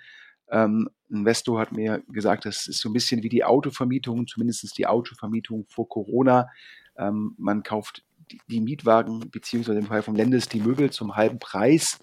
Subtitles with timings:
[0.49, 4.87] Ähm, Investor hat mir gesagt, das ist so ein bisschen wie die Autovermietung, zumindest die
[4.87, 6.49] Autovermietung vor Corona.
[6.97, 11.39] Ähm, man kauft die, die, Mietwagen, beziehungsweise im Fall vom Lendes die Möbel zum halben
[11.39, 11.99] Preis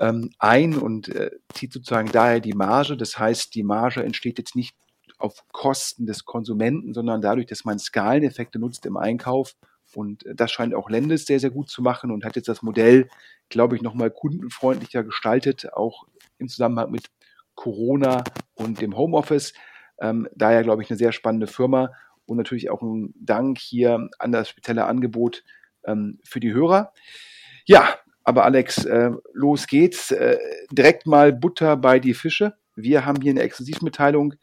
[0.00, 2.96] ähm, ein und äh, zieht sozusagen daher die Marge.
[2.96, 4.76] Das heißt, die Marge entsteht jetzt nicht
[5.18, 9.54] auf Kosten des Konsumenten, sondern dadurch, dass man Skaleneffekte nutzt im Einkauf.
[9.94, 12.62] Und äh, das scheint auch Lendes sehr, sehr gut zu machen und hat jetzt das
[12.62, 13.08] Modell,
[13.48, 16.04] glaube ich, nochmal kundenfreundlicher gestaltet, auch
[16.38, 17.10] im Zusammenhang mit
[17.54, 19.54] Corona und dem Homeoffice.
[20.00, 21.90] Ähm, daher, glaube ich, eine sehr spannende Firma
[22.26, 25.44] und natürlich auch ein Dank hier an das spezielle Angebot
[25.84, 26.92] ähm, für die Hörer.
[27.66, 30.10] Ja, aber Alex, äh, los geht's.
[30.10, 30.38] Äh,
[30.70, 32.54] direkt mal Butter bei die Fische.
[32.74, 34.34] Wir haben hier eine Exklusivmitteilung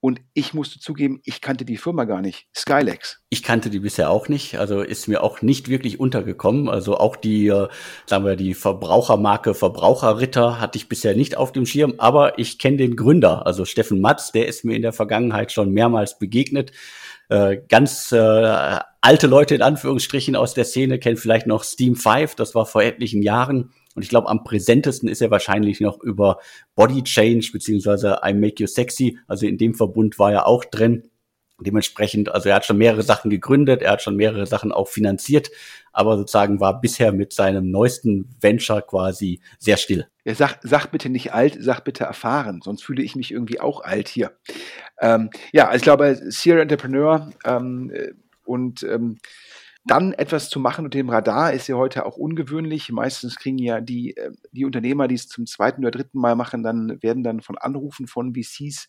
[0.00, 2.46] und ich musste zugeben, ich kannte die Firma gar nicht.
[2.54, 3.22] Skylex.
[3.30, 4.58] Ich kannte die bisher auch nicht.
[4.58, 6.68] Also ist mir auch nicht wirklich untergekommen.
[6.68, 7.68] Also auch die, äh,
[8.04, 11.94] sagen wir, die Verbrauchermarke Verbraucherritter hatte ich bisher nicht auf dem Schirm.
[11.98, 15.72] Aber ich kenne den Gründer, also Steffen Matz, der ist mir in der Vergangenheit schon
[15.72, 16.72] mehrmals begegnet.
[17.28, 22.36] Äh, ganz äh, alte Leute in Anführungsstrichen aus der Szene kennen vielleicht noch Steam 5,
[22.36, 26.38] das war vor etlichen Jahren und ich glaube, am präsentesten ist er wahrscheinlich noch über
[26.74, 29.18] Body Change beziehungsweise I Make You Sexy.
[29.26, 31.10] Also in dem Verbund war er auch drin.
[31.58, 35.50] Dementsprechend, also er hat schon mehrere Sachen gegründet, er hat schon mehrere Sachen auch finanziert,
[35.90, 40.06] aber sozusagen war bisher mit seinem neuesten Venture quasi sehr still.
[40.26, 43.80] Ja, sag, sag bitte nicht alt, sag bitte erfahren, sonst fühle ich mich irgendwie auch
[43.80, 44.32] alt hier.
[45.00, 48.12] Ähm, ja, also ich glaube, Serial Entrepreneur ähm, äh,
[48.44, 49.16] und ähm,
[49.86, 52.90] dann etwas zu machen unter dem Radar ist ja heute auch ungewöhnlich.
[52.90, 56.62] Meistens kriegen ja die, äh, die Unternehmer, die es zum zweiten oder dritten Mal machen,
[56.62, 58.88] dann werden dann von Anrufen von VCs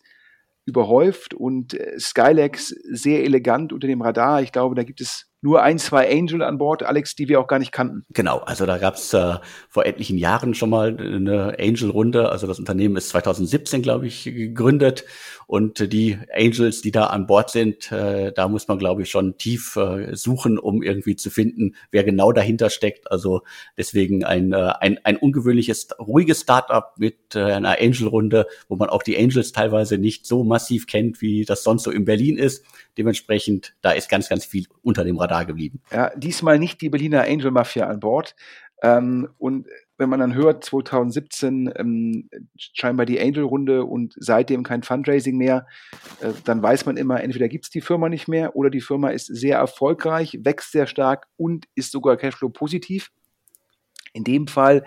[0.66, 4.42] überhäuft und äh, Skylex sehr elegant unter dem Radar.
[4.42, 7.46] Ich glaube, da gibt es nur ein, zwei Angel an Bord, Alex, die wir auch
[7.46, 8.04] gar nicht kannten.
[8.12, 9.36] Genau, also da gab es äh,
[9.68, 12.30] vor etlichen Jahren schon mal eine Angel-Runde.
[12.30, 15.04] Also das Unternehmen ist 2017, glaube ich, gegründet.
[15.46, 19.38] Und die Angels, die da an Bord sind, äh, da muss man, glaube ich, schon
[19.38, 23.10] tief äh, suchen, um irgendwie zu finden, wer genau dahinter steckt.
[23.10, 23.42] Also
[23.76, 29.02] deswegen ein, äh, ein, ein ungewöhnliches, ruhiges Startup mit äh, einer Angel-Runde, wo man auch
[29.02, 32.62] die Angels teilweise nicht so massiv kennt, wie das sonst so in Berlin ist.
[32.98, 35.80] Dementsprechend, da ist ganz, ganz viel unter dem Radar geblieben.
[35.92, 38.34] Ja, diesmal nicht die Berliner Angel Mafia an Bord.
[38.82, 39.66] Ähm, und
[39.96, 45.66] wenn man dann hört, 2017 ähm, scheinbar die Angel-Runde und seitdem kein Fundraising mehr,
[46.20, 49.10] äh, dann weiß man immer, entweder gibt es die Firma nicht mehr oder die Firma
[49.10, 53.10] ist sehr erfolgreich, wächst sehr stark und ist sogar Cashflow positiv.
[54.12, 54.84] In dem Fall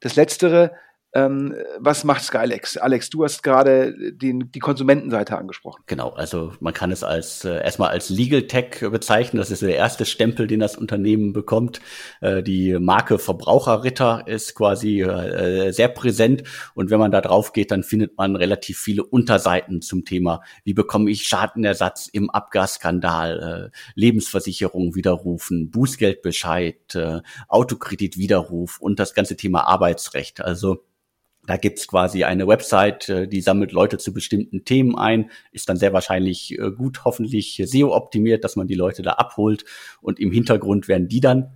[0.00, 0.72] das Letztere,
[1.12, 2.76] ähm, was macht Skylex?
[2.76, 5.82] Alex, du hast gerade die Konsumentenseite angesprochen.
[5.86, 9.38] Genau, also man kann es als äh, erstmal als Legal Tech bezeichnen.
[9.38, 11.80] Das ist der erste Stempel, den das Unternehmen bekommt.
[12.20, 17.72] Äh, die Marke Verbraucherritter ist quasi äh, sehr präsent und wenn man da drauf geht,
[17.72, 23.76] dann findet man relativ viele Unterseiten zum Thema, wie bekomme ich Schadenersatz im Abgasskandal, äh,
[23.94, 30.40] Lebensversicherung widerrufen, Bußgeldbescheid, äh, Autokreditwiderruf und das ganze Thema Arbeitsrecht.
[30.40, 30.84] Also
[31.46, 35.76] da gibt's quasi eine Website, äh, die sammelt Leute zu bestimmten Themen ein, ist dann
[35.76, 39.64] sehr wahrscheinlich äh, gut, hoffentlich SEO-optimiert, dass man die Leute da abholt
[40.00, 41.52] und im Hintergrund werden die dann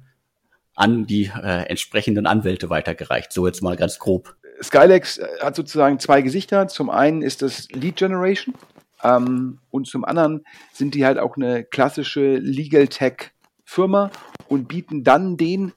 [0.75, 3.33] an die äh, entsprechenden Anwälte weitergereicht.
[3.33, 4.37] So jetzt mal ganz grob.
[4.63, 6.69] Skylex äh, hat sozusagen zwei Gesichter.
[6.69, 8.55] Zum einen ist das Lead Generation
[9.03, 13.33] ähm, und zum anderen sind die halt auch eine klassische Legal Tech
[13.65, 14.11] Firma
[14.49, 15.73] und bieten dann den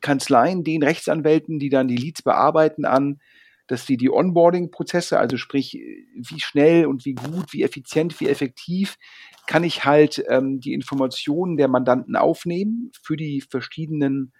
[0.00, 3.20] Kanzleien, den Rechtsanwälten, die dann die Leads bearbeiten, an,
[3.68, 5.74] dass die die Onboarding-Prozesse, also sprich,
[6.14, 8.96] wie schnell und wie gut, wie effizient, wie effektiv
[9.46, 14.32] kann ich halt ähm, die Informationen der Mandanten aufnehmen für die verschiedenen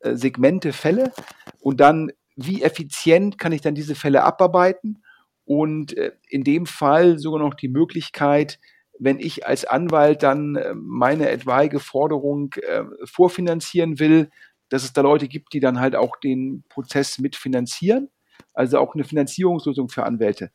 [0.00, 1.12] äh, Segmente, Fälle.
[1.60, 5.02] Und dann, wie effizient kann ich dann diese Fälle abarbeiten?
[5.44, 8.60] Und äh, in dem Fall sogar noch die Möglichkeit,
[8.98, 14.30] wenn ich als Anwalt dann äh, meine etwaige Forderung äh, vorfinanzieren will,
[14.68, 18.10] dass es da Leute gibt, die dann halt auch den Prozess mitfinanzieren
[18.56, 20.50] also auch eine Finanzierungslösung für Anwälte.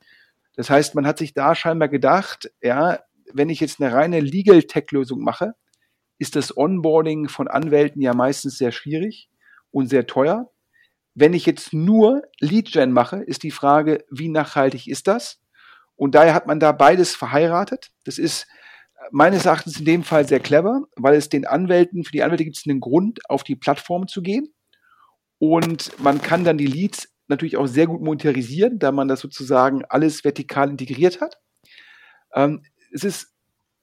[0.55, 2.99] Das heißt, man hat sich da scheinbar gedacht, ja,
[3.33, 5.53] wenn ich jetzt eine reine Legal Tech Lösung mache,
[6.17, 9.29] ist das Onboarding von Anwälten ja meistens sehr schwierig
[9.71, 10.51] und sehr teuer.
[11.13, 15.39] Wenn ich jetzt nur Lead Gen mache, ist die Frage, wie nachhaltig ist das?
[15.95, 17.91] Und daher hat man da beides verheiratet.
[18.05, 18.47] Das ist
[19.11, 22.57] meines Erachtens in dem Fall sehr clever, weil es den Anwälten, für die Anwälte gibt
[22.57, 24.53] es einen Grund, auf die Plattform zu gehen.
[25.39, 29.83] Und man kann dann die Leads natürlich auch sehr gut monetarisieren, da man das sozusagen
[29.85, 31.39] alles vertikal integriert hat.
[32.33, 32.61] Ähm,
[32.91, 33.33] es ist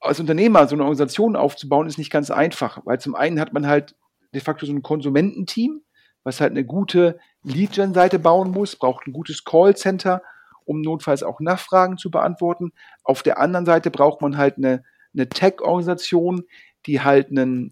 [0.01, 3.67] als Unternehmer so eine Organisation aufzubauen, ist nicht ganz einfach, weil zum einen hat man
[3.67, 3.97] halt
[4.33, 5.83] de facto so ein Konsumententeam,
[6.23, 10.23] was halt eine gute Lead-Gen-Seite bauen muss, braucht ein gutes Callcenter,
[10.65, 12.73] um notfalls auch Nachfragen zu beantworten.
[13.03, 14.85] Auf der anderen Seite braucht man halt eine,
[15.15, 16.45] eine Tech-Organisation,
[16.87, 17.71] die halt einen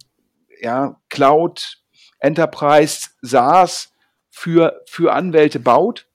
[0.61, 1.83] ja, Cloud,
[2.19, 3.93] Enterprise, SaaS
[4.37, 6.07] für, für Anwälte baut.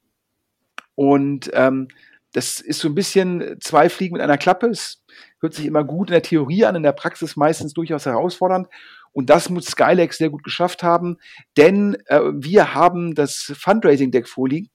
[0.93, 1.87] Und ähm,
[2.33, 4.67] das ist so ein bisschen zwei Fliegen mit einer Klappe.
[4.67, 5.03] Es
[5.39, 8.67] hört sich immer gut in der Theorie an, in der Praxis meistens durchaus herausfordernd.
[9.11, 11.17] Und das muss Skylex sehr gut geschafft haben,
[11.57, 14.69] denn äh, wir haben das Fundraising-Deck vorliegen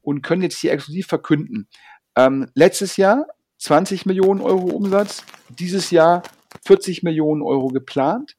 [0.00, 1.68] und können jetzt hier exklusiv verkünden.
[2.16, 3.26] Ähm, letztes Jahr
[3.58, 6.22] 20 Millionen Euro Umsatz, dieses Jahr
[6.64, 8.36] 40 Millionen Euro geplant.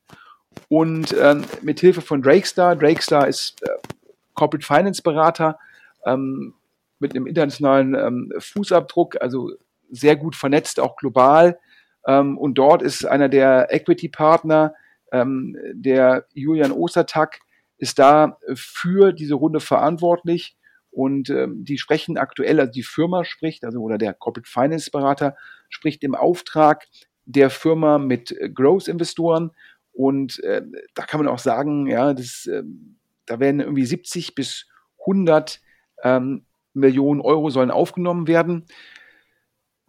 [0.69, 3.69] Und ähm, mit Hilfe von Drakestar, Drakestar ist äh,
[4.33, 5.59] Corporate Finance Berater
[6.05, 6.53] ähm,
[6.99, 9.51] mit einem internationalen ähm, Fußabdruck, also
[9.89, 11.59] sehr gut vernetzt, auch global.
[12.07, 14.73] Ähm, und dort ist einer der Equity Partner,
[15.11, 17.39] ähm, der Julian Ostertag,
[17.77, 20.55] ist da für diese Runde verantwortlich.
[20.89, 25.35] Und ähm, die sprechen aktuell, also die Firma spricht, also oder der Corporate Finance Berater
[25.69, 26.85] spricht im Auftrag
[27.25, 29.51] der Firma mit Growth-Investoren.
[29.91, 30.61] Und äh,
[30.93, 32.63] da kann man auch sagen, ja, das äh,
[33.33, 34.67] da werden irgendwie 70 bis
[35.07, 35.59] 100
[36.03, 36.45] ähm,
[36.75, 38.67] Millionen Euro sollen aufgenommen werden.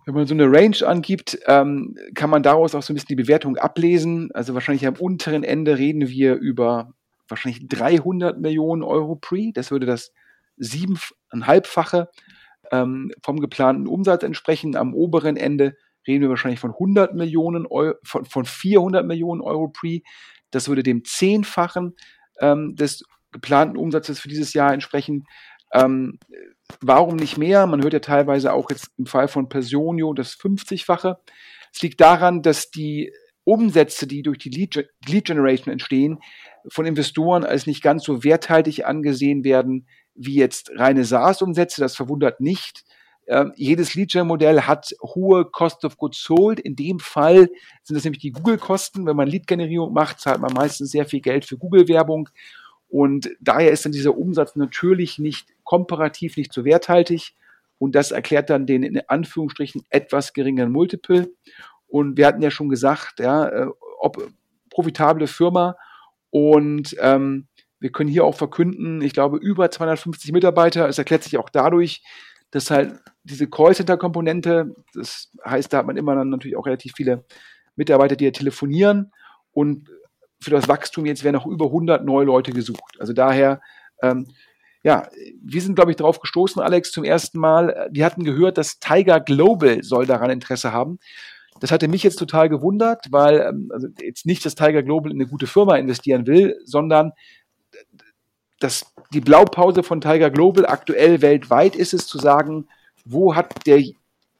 [0.06, 3.22] Wenn man so eine Range angibt, ähm, kann man daraus auch so ein bisschen die
[3.22, 4.30] Bewertung ablesen.
[4.32, 6.94] Also wahrscheinlich am unteren Ende reden wir über
[7.28, 9.52] wahrscheinlich 300 Millionen Euro Pre.
[9.52, 10.14] Das würde das
[10.56, 12.08] siebeneinhalbfache
[12.72, 14.74] ähm, vom geplanten Umsatz entsprechen.
[14.74, 19.68] Am oberen Ende reden wir wahrscheinlich von 100 Millionen Euro, von, von 400 Millionen Euro
[19.68, 20.00] Pre.
[20.50, 21.94] Das würde dem Zehnfachen
[22.40, 25.26] ähm, des geplanten Umsatzes für dieses Jahr entsprechen.
[25.74, 26.18] Ähm,
[26.80, 27.66] warum nicht mehr?
[27.66, 31.16] Man hört ja teilweise auch jetzt im Fall von Personio das 50-fache.
[31.74, 33.12] Es liegt daran, dass die
[33.42, 36.20] Umsätze, die durch die Lead, Lead Generation entstehen,
[36.68, 41.80] von Investoren als nicht ganz so werthaltig angesehen werden wie jetzt reine SaaS-Umsätze.
[41.80, 42.84] Das verwundert nicht.
[43.26, 46.60] Ähm, jedes Lead-Gen-Modell hat hohe Cost of Goods Sold.
[46.60, 47.48] In dem Fall
[47.82, 49.06] sind das nämlich die Google-Kosten.
[49.06, 52.28] Wenn man Lead-Generierung macht, zahlt man meistens sehr viel Geld für Google-Werbung
[52.94, 57.34] und daher ist dann dieser Umsatz natürlich nicht komparativ nicht so werthaltig.
[57.76, 61.28] Und das erklärt dann den in Anführungsstrichen etwas geringeren Multiple.
[61.88, 63.66] Und wir hatten ja schon gesagt, ja, äh,
[63.98, 64.30] ob
[64.70, 65.76] profitable Firma.
[66.30, 67.48] Und ähm,
[67.80, 70.88] wir können hier auch verkünden, ich glaube, über 250 Mitarbeiter.
[70.88, 72.04] Es erklärt sich auch dadurch,
[72.52, 77.24] dass halt diese Callcenter-Komponente, das heißt, da hat man immer dann natürlich auch relativ viele
[77.74, 79.10] Mitarbeiter, die ja telefonieren.
[79.50, 79.90] Und
[80.44, 82.96] für das Wachstum jetzt werden noch über 100 neue Leute gesucht.
[82.98, 83.60] Also daher,
[84.02, 84.26] ähm,
[84.82, 85.08] ja,
[85.42, 87.88] wir sind, glaube ich, darauf gestoßen, Alex, zum ersten Mal.
[87.90, 90.98] Wir hatten gehört, dass Tiger Global soll daran Interesse haben.
[91.60, 95.18] Das hatte mich jetzt total gewundert, weil ähm, also jetzt nicht, dass Tiger Global in
[95.20, 97.12] eine gute Firma investieren will, sondern
[98.60, 102.68] dass die Blaupause von Tiger Global aktuell weltweit ist es zu sagen,
[103.04, 103.82] wo hat der,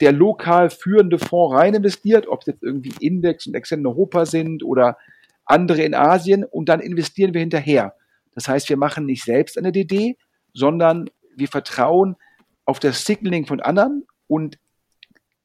[0.01, 4.65] der lokal führende Fonds rein investiert, ob es jetzt irgendwie Index und in Europa sind
[4.65, 4.97] oder
[5.45, 7.95] andere in Asien und dann investieren wir hinterher.
[8.35, 10.17] Das heißt, wir machen nicht selbst eine DD,
[10.53, 12.17] sondern wir vertrauen
[12.65, 14.59] auf das Signaling von anderen und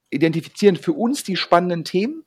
[0.09, 2.23] identifizieren für uns die spannenden Themen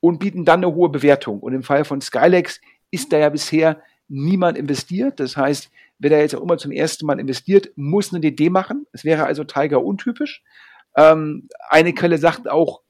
[0.00, 1.40] und bieten dann eine hohe Bewertung.
[1.40, 5.20] Und im Fall von Skylex ist da ja bisher niemand investiert.
[5.20, 8.86] Das heißt, wer da jetzt auch immer zum ersten Mal investiert, muss eine DD machen.
[8.92, 10.42] Es wäre also Tiger untypisch.
[10.96, 12.82] Ähm, eine Quelle sagt auch,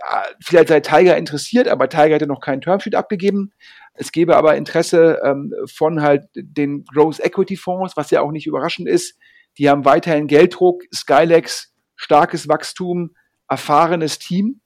[0.00, 3.52] ja, vielleicht sei Tiger interessiert, aber Tiger hätte noch keinen Termsheet abgegeben.
[3.94, 8.46] Es gäbe aber Interesse ähm, von halt den Growth Equity Fonds, was ja auch nicht
[8.46, 9.18] überraschend ist.
[9.58, 13.14] Die haben weiterhin Gelddruck, Skylex, starkes Wachstum,
[13.48, 14.60] erfahrenes Team.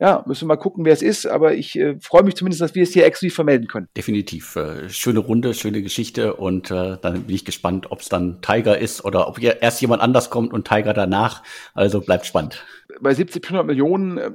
[0.00, 2.74] Ja, müssen wir mal gucken, wer es ist, aber ich äh, freue mich zumindest, dass
[2.74, 3.88] wir es hier exklusiv vermelden können.
[3.96, 4.56] Definitiv.
[4.56, 8.76] Äh, schöne Runde, schöne Geschichte und äh, dann bin ich gespannt, ob es dann Tiger
[8.76, 11.44] ist oder ob erst jemand anders kommt und Tiger danach.
[11.74, 12.64] Also bleibt spannend.
[13.00, 14.32] Bei 70, 100 Millionen, äh,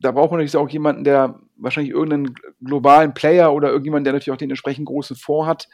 [0.00, 4.32] da braucht man natürlich auch jemanden, der wahrscheinlich irgendeinen globalen Player oder irgendjemand, der natürlich
[4.32, 5.68] auch den entsprechend großen Fonds hat.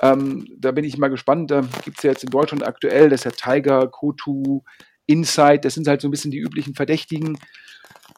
[0.00, 1.50] Ähm, da bin ich mal gespannt.
[1.50, 4.62] Da gibt es ja jetzt in Deutschland aktuell, das ist ja Tiger, Kotu,
[5.06, 7.38] Insight, das sind halt so ein bisschen die üblichen Verdächtigen.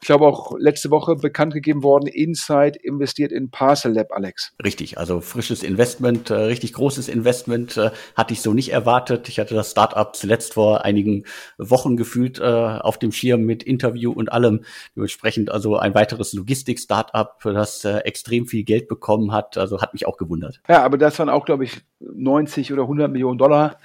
[0.05, 4.53] Ich glaube auch letzte Woche bekannt gegeben worden, Insight investiert in Parcel Lab, Alex.
[4.63, 9.27] Richtig, also frisches Investment, äh, richtig großes Investment, äh, hatte ich so nicht erwartet.
[9.29, 11.23] Ich hatte das Startup zuletzt vor einigen
[11.57, 14.63] Wochen gefühlt äh, auf dem Schirm mit Interview und allem.
[14.95, 19.57] Dementsprechend also ein weiteres Logistik-Startup, das äh, extrem viel Geld bekommen hat.
[19.57, 20.61] Also hat mich auch gewundert.
[20.69, 23.79] Ja, aber das waren auch, glaube ich, 90 oder 100 Millionen Dollar.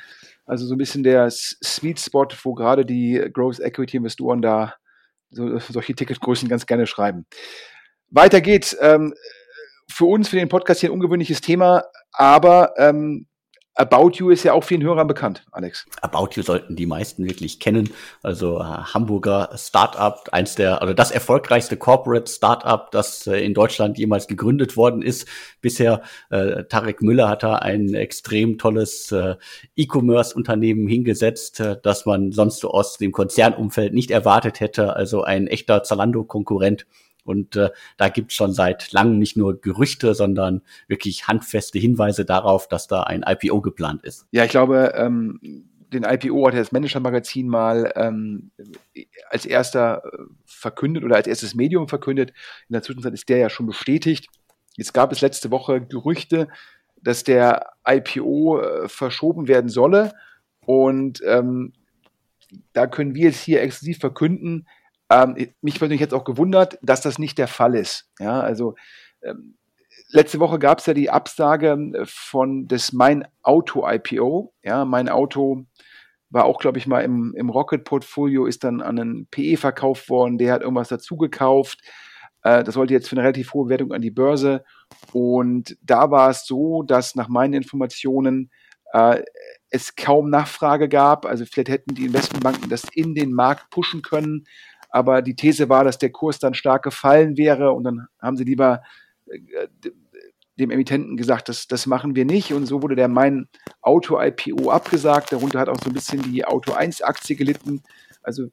[0.44, 4.74] Also so ein bisschen der Sweet Spot, wo gerade die Growth Equity Investoren da
[5.30, 7.26] so, solche Ticketgrößen ganz gerne schreiben.
[8.10, 8.76] Weiter geht's.
[8.80, 9.14] Ähm,
[9.90, 13.26] für uns, für den Podcast hier ein ungewöhnliches Thema, aber ähm,
[13.74, 15.86] About You ist ja auch vielen Hörern bekannt, Alex.
[16.02, 17.90] About You sollten die meisten wirklich kennen.
[18.22, 23.96] Also äh, Hamburger Startup, eins der, also das erfolgreichste Corporate Startup, das äh, in Deutschland
[23.96, 25.28] jemals gegründet worden ist.
[25.60, 29.36] Bisher äh, Tarek Müller hat da ein extrem tolles äh,
[29.76, 34.96] E-Commerce-Unternehmen hingesetzt, äh, das man sonst so aus dem Konzernumfeld nicht erwartet hätte.
[34.96, 36.86] Also ein echter Zalando-Konkurrent.
[37.30, 42.25] Und äh, da gibt es schon seit langem nicht nur Gerüchte, sondern wirklich handfeste Hinweise
[42.25, 44.26] darauf, dass da ein IPO geplant ist.
[44.32, 45.40] Ja, ich glaube, ähm,
[45.92, 48.50] den IPO hat das Manager-Magazin mal ähm,
[49.30, 52.30] als erster äh, verkündet oder als erstes Medium verkündet.
[52.68, 54.28] In der Zwischenzeit ist der ja schon bestätigt.
[54.76, 56.49] Jetzt gab es letzte Woche Gerüchte,
[57.02, 60.12] dass der IPO äh, verschoben werden solle.
[60.66, 61.72] Und ähm,
[62.72, 64.66] da können wir jetzt hier exklusiv verkünden,
[65.10, 68.08] ähm, mich persönlich jetzt auch gewundert, dass das nicht der Fall ist.
[68.18, 68.76] Ja, also
[69.22, 69.56] ähm,
[70.08, 74.52] letzte Woche gab es ja die Absage äh, von des Mein Auto IPO.
[74.62, 75.64] Ja, mein Auto
[76.30, 80.38] war auch, glaube ich, mal im, im Rocket-Portfolio, ist dann an einen PE verkauft worden,
[80.38, 81.80] der hat irgendwas dazu gekauft.
[82.44, 84.64] Äh, das wollte jetzt für eine relativ hohe Wertung an die Börse.
[85.12, 88.50] Und da war es so, dass nach meinen Informationen
[88.92, 89.22] äh,
[89.70, 91.26] es kaum Nachfrage gab.
[91.26, 94.44] Also vielleicht hätten die Investmentbanken das in den Markt pushen können
[94.90, 98.44] aber die These war, dass der Kurs dann stark gefallen wäre und dann haben sie
[98.44, 98.82] lieber
[99.26, 99.68] äh,
[100.59, 103.49] dem Emittenten gesagt, das, das machen wir nicht und so wurde der mein
[103.80, 105.32] Auto-IPO abgesagt.
[105.32, 107.82] Darunter hat auch so ein bisschen die Auto 1-Aktie gelitten.
[108.23, 108.49] Also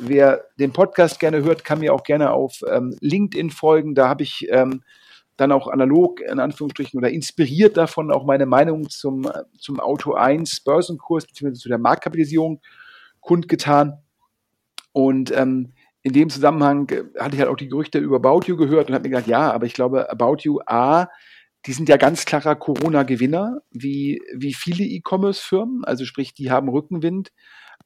[0.00, 3.94] wer den Podcast gerne hört, kann mir auch gerne auf ähm, LinkedIn folgen.
[3.94, 4.82] Da habe ich ähm,
[5.36, 10.60] dann auch analog in Anführungsstrichen oder inspiriert davon auch meine Meinung zum, zum Auto 1
[10.60, 11.52] Börsenkurs bzw.
[11.54, 12.60] zu der Marktkapitalisierung
[13.20, 14.02] kundgetan.
[14.92, 15.72] Und ähm,
[16.02, 18.94] in dem Zusammenhang äh, hatte ich halt auch die Gerüchte über About You gehört und
[18.94, 21.08] habe mir gedacht, ja, aber ich glaube, About You A,
[21.66, 27.32] die sind ja ganz klarer Corona-Gewinner, wie, wie viele E-Commerce-Firmen, also sprich, die haben Rückenwind.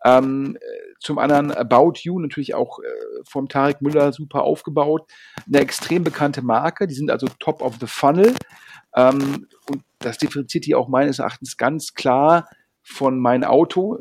[0.05, 0.57] Ähm,
[1.01, 2.85] zum anderen About You, natürlich auch äh,
[3.29, 5.11] vom Tarek Müller super aufgebaut.
[5.47, 8.35] Eine extrem bekannte Marke, die sind also top of the funnel.
[8.95, 12.49] Ähm, und das differenziert die auch meines Erachtens ganz klar
[12.83, 13.99] von mein Auto,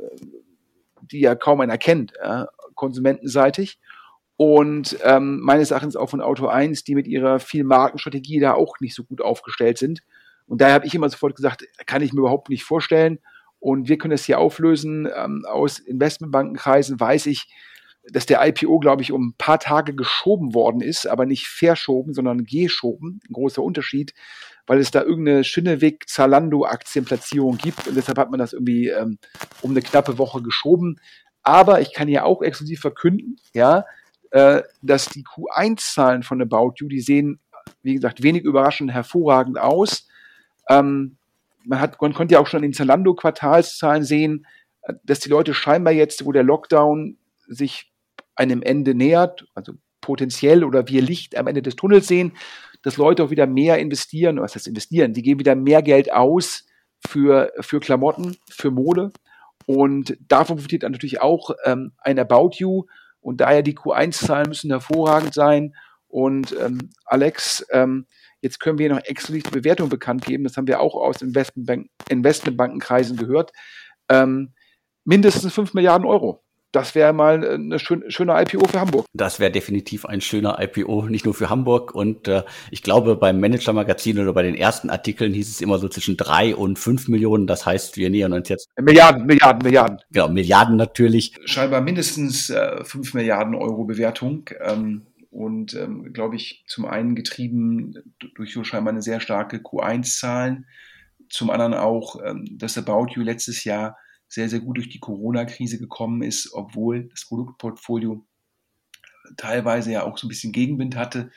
[1.02, 2.46] die ja kaum einer kennt, äh,
[2.76, 3.80] konsumentenseitig
[4.38, 8.80] und ähm, meines Erachtens auch von Auto 1, die mit ihrer viel Markenstrategie da auch
[8.82, 10.01] nicht so gut aufgestellt sind.
[10.46, 13.20] Und daher habe ich immer sofort gesagt, kann ich mir überhaupt nicht vorstellen.
[13.60, 15.08] Und wir können es hier auflösen.
[15.15, 17.48] Ähm, aus Investmentbankenkreisen weiß ich,
[18.12, 22.13] dass der IPO, glaube ich, um ein paar Tage geschoben worden ist, aber nicht verschoben,
[22.13, 23.22] sondern geschoben.
[23.27, 24.13] Ein großer Unterschied,
[24.68, 29.18] weil es da irgendeine Schönewick-Zalando-Aktienplatzierung gibt und deshalb hat man das irgendwie ähm,
[29.62, 31.00] um eine knappe Woche geschoben.
[31.42, 33.86] Aber ich kann hier auch exklusiv verkünden, ja,
[34.36, 37.39] äh, dass die Q1-Zahlen von About You, die sehen,
[37.84, 40.10] wie gesagt, wenig überraschend hervorragend aus.
[40.70, 41.15] Ähm,
[41.63, 44.46] man, hat, man konnte ja auch schon in den Zalando-Quartalszahlen sehen,
[44.82, 47.94] äh, dass die Leute scheinbar jetzt, wo der Lockdown sich
[48.36, 52.34] einem Ende nähert, also potenziell oder wir Licht am Ende des Tunnels sehen,
[52.82, 56.65] dass Leute auch wieder mehr investieren, was heißt investieren, die geben wieder mehr Geld aus
[57.08, 59.13] für, für Klamotten, für Mode.
[59.65, 62.84] Und davon profitiert natürlich auch ähm, ein About You.
[63.25, 65.75] Und daher die Q1-Zahlen müssen hervorragend sein.
[66.08, 68.05] Und ähm, Alex, ähm,
[68.39, 70.44] jetzt können wir noch exklusiv die Bewertung bekannt geben.
[70.44, 73.51] Das haben wir auch aus Investmentbank Investmentbankenkreisen gehört.
[74.10, 74.53] Ähm,
[75.05, 76.45] mindestens 5 Milliarden Euro
[76.75, 79.05] das wäre mal eine schön, schöne IPO für Hamburg.
[79.13, 81.96] Das wäre definitiv ein schöner IPO, nicht nur für Hamburg.
[81.96, 85.88] Und äh, ich glaube, beim Manager-Magazin oder bei den ersten Artikeln hieß es immer so
[85.88, 87.48] zwischen drei und fünf Millionen.
[87.48, 88.70] Das heißt, wir nähern uns jetzt.
[88.79, 90.00] Milliarden, Milliarden, Milliarden.
[90.12, 91.34] Genau, Milliarden natürlich.
[91.46, 94.50] Scheinbar mindestens äh, 5 Milliarden Euro Bewertung.
[94.62, 100.65] Ähm, und ähm, glaube ich, zum einen getrieben durch so scheinbar eine sehr starke Q1-Zahlen,
[101.29, 105.79] zum anderen auch ähm, das About You letztes Jahr sehr, sehr gut durch die Corona-Krise
[105.79, 108.25] gekommen ist, obwohl das Produktportfolio
[109.38, 111.32] teilweise ja auch so ein bisschen Gegenwind hatte.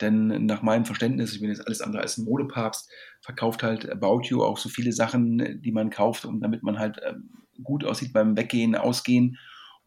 [0.00, 4.22] Denn nach meinem Verständnis, ich bin jetzt alles andere als ein Modepapst, verkauft halt About
[4.24, 7.30] You auch so viele Sachen, die man kauft, um damit man halt ähm,
[7.62, 9.38] gut aussieht beim Weggehen, Ausgehen.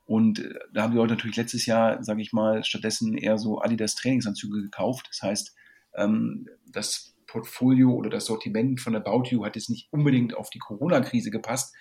[0.06, 3.60] Und äh, da haben die Leute natürlich letztes Jahr, sage ich mal, stattdessen eher so
[3.62, 5.08] Adidas Trainingsanzüge gekauft.
[5.10, 5.56] Das heißt,
[5.96, 10.60] ähm, das Portfolio oder das Sortiment von About You hat jetzt nicht unbedingt auf die
[10.60, 11.76] Corona-Krise gepasst.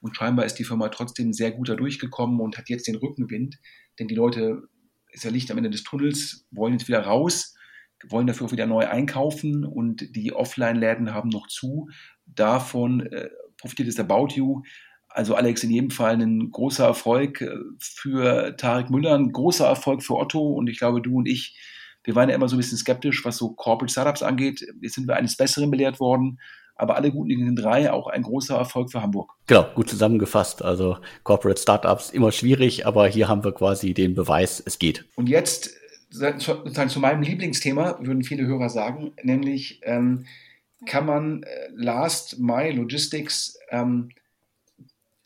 [0.00, 3.58] Und scheinbar ist die Firma trotzdem sehr gut da durchgekommen und hat jetzt den Rückenwind,
[3.98, 4.62] denn die Leute,
[5.12, 7.54] ist ja Licht am Ende des Tunnels, wollen jetzt wieder raus,
[8.08, 11.88] wollen dafür auch wieder neu einkaufen und die Offline-Läden haben noch zu.
[12.26, 13.28] Davon äh,
[13.58, 14.62] profitiert es About You.
[15.08, 20.02] Also Alex, in jedem Fall ein großer Erfolg äh, für Tarek Müller, ein großer Erfolg
[20.02, 21.58] für Otto und ich glaube, du und ich,
[22.04, 24.64] wir waren ja immer so ein bisschen skeptisch, was so Corporate Startups angeht.
[24.80, 26.38] Jetzt sind wir eines Besseren belehrt worden
[26.80, 29.32] aber alle guten Dinge drei auch ein großer Erfolg für Hamburg.
[29.46, 30.62] Genau, gut zusammengefasst.
[30.62, 35.04] Also Corporate Startups immer schwierig, aber hier haben wir quasi den Beweis, es geht.
[35.16, 35.70] Und jetzt
[36.10, 40.26] sozusagen zu meinem Lieblingsthema, würden viele Hörer sagen, nämlich ähm,
[40.86, 44.10] kann man äh, Last Mile Logistics ähm,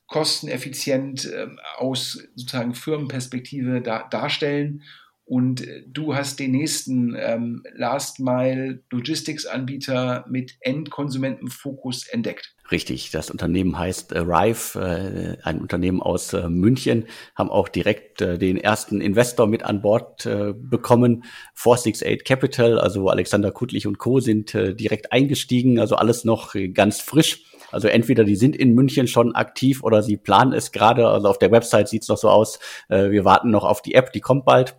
[0.07, 4.83] kosteneffizient ähm, aus sozusagen Firmenperspektive da, darstellen
[5.25, 12.55] und äh, du hast den nächsten ähm, Last Mile Logistics Anbieter mit Endkonsumentenfokus entdeckt.
[12.71, 18.39] Richtig, das Unternehmen heißt Arrive, äh, ein Unternehmen aus äh, München, haben auch direkt äh,
[18.39, 24.21] den ersten Investor mit an Bord äh, bekommen, 468 Capital, also Alexander Kuttlich und Co.
[24.21, 27.45] sind äh, direkt eingestiegen, also alles noch ganz frisch.
[27.71, 31.39] Also entweder die sind in München schon aktiv oder sie planen es gerade, also auf
[31.39, 34.21] der Website sieht es noch so aus, äh, wir warten noch auf die App, die
[34.21, 34.77] kommt bald.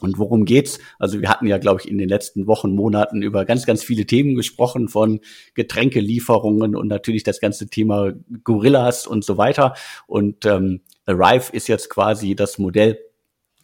[0.00, 0.78] Und worum geht's?
[0.98, 4.06] Also wir hatten ja, glaube ich, in den letzten Wochen, Monaten über ganz, ganz viele
[4.06, 5.20] Themen gesprochen, von
[5.54, 8.12] Getränkelieferungen und natürlich das ganze Thema
[8.44, 9.74] Gorillas und so weiter.
[10.06, 12.98] Und ähm, Arrive ist jetzt quasi das Modell,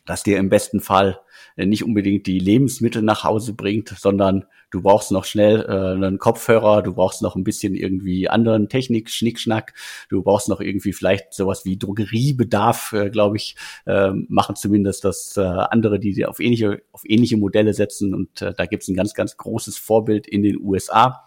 [0.05, 1.21] das dir im besten Fall
[1.57, 6.83] nicht unbedingt die Lebensmittel nach Hause bringt, sondern du brauchst noch schnell äh, einen Kopfhörer,
[6.83, 9.75] du brauchst noch ein bisschen irgendwie anderen Technik, Schnickschnack,
[10.09, 15.37] du brauchst noch irgendwie vielleicht sowas wie Drogeriebedarf, äh, glaube ich, äh, machen zumindest das
[15.37, 18.97] äh, andere, die auf ähnliche, auf ähnliche Modelle setzen und äh, da gibt es ein
[18.97, 21.23] ganz, ganz großes Vorbild in den USA.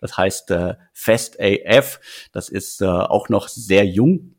[0.00, 2.00] Das heißt äh, Fast AF.
[2.32, 4.35] Das ist äh, auch noch sehr jung,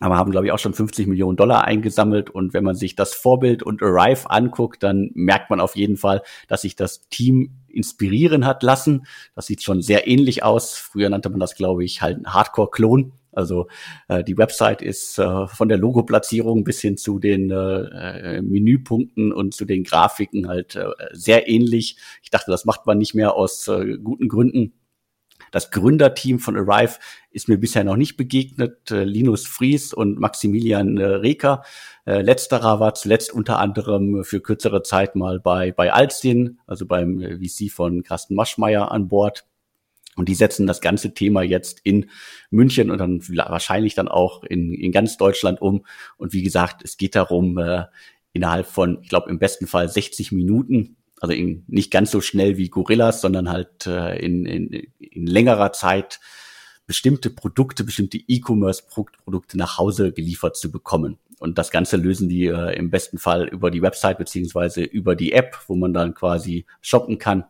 [0.00, 2.28] aber haben, glaube ich, auch schon 50 Millionen Dollar eingesammelt.
[2.28, 6.22] Und wenn man sich das Vorbild und Arrive anguckt, dann merkt man auf jeden Fall,
[6.48, 9.06] dass sich das Team inspirieren hat lassen.
[9.34, 10.74] Das sieht schon sehr ähnlich aus.
[10.74, 13.12] Früher nannte man das, glaube ich, halt ein Hardcore-Klon.
[13.30, 13.66] Also
[14.08, 19.54] äh, die Website ist äh, von der Logoplatzierung bis hin zu den äh, Menüpunkten und
[19.54, 21.96] zu den Grafiken halt äh, sehr ähnlich.
[22.22, 24.72] Ich dachte, das macht man nicht mehr aus äh, guten Gründen.
[25.54, 26.98] Das Gründerteam von Arrive
[27.30, 28.90] ist mir bisher noch nicht begegnet.
[28.90, 31.62] Äh, Linus Fries und Maximilian äh, Reker.
[32.06, 37.20] Äh, letzterer war zuletzt unter anderem für kürzere Zeit mal bei, bei Alstin, also beim
[37.40, 39.46] VC von Carsten Maschmeyer an Bord.
[40.16, 42.10] Und die setzen das ganze Thema jetzt in
[42.50, 45.86] München und dann wahrscheinlich dann auch in, in ganz Deutschland um.
[46.16, 47.84] Und wie gesagt, es geht darum, äh,
[48.32, 52.56] innerhalb von, ich glaube, im besten Fall 60 Minuten also in, nicht ganz so schnell
[52.56, 56.20] wie Gorillas, sondern halt äh, in, in, in längerer Zeit
[56.86, 61.18] bestimmte Produkte, bestimmte E-Commerce-Produkte nach Hause geliefert zu bekommen.
[61.38, 65.32] Und das Ganze lösen die äh, im besten Fall über die Website beziehungsweise über die
[65.32, 67.44] App, wo man dann quasi shoppen kann.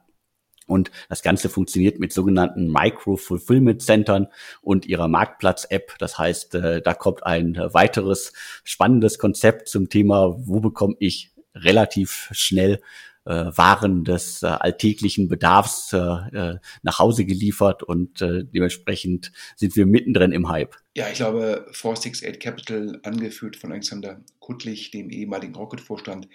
[0.67, 4.29] Und das Ganze funktioniert mit sogenannten Micro-Fulfillment-Centern
[4.63, 5.97] und ihrer Marktplatz-App.
[5.99, 8.33] Das heißt, äh, da kommt ein weiteres
[8.63, 12.81] spannendes Konzept zum Thema, wo bekomme ich relativ schnell
[13.25, 19.77] äh, Waren des äh, alltäglichen Bedarfs äh, äh, nach Hause geliefert und äh, dementsprechend sind
[19.77, 20.77] wir mittendrin im Hype.
[20.97, 26.29] Ja, ich glaube, 468 Capital, angeführt von Alexander Kuttlich, dem ehemaligen Rocket-Vorstand,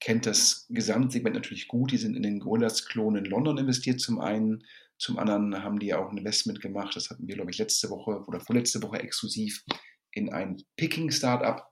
[0.00, 1.92] kennt das Gesamtsegment natürlich gut.
[1.92, 4.64] Die sind in den Gorillas-Klon in London investiert zum einen.
[4.98, 8.22] Zum anderen haben die auch ein Investment gemacht, das hatten wir, glaube ich, letzte Woche
[8.26, 9.64] oder vorletzte Woche exklusiv
[10.12, 11.66] in ein Picking-Startup.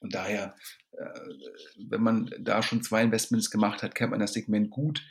[0.00, 0.54] Und daher,
[1.88, 5.02] wenn man da schon zwei Investments gemacht hat, kennt man das Segment gut.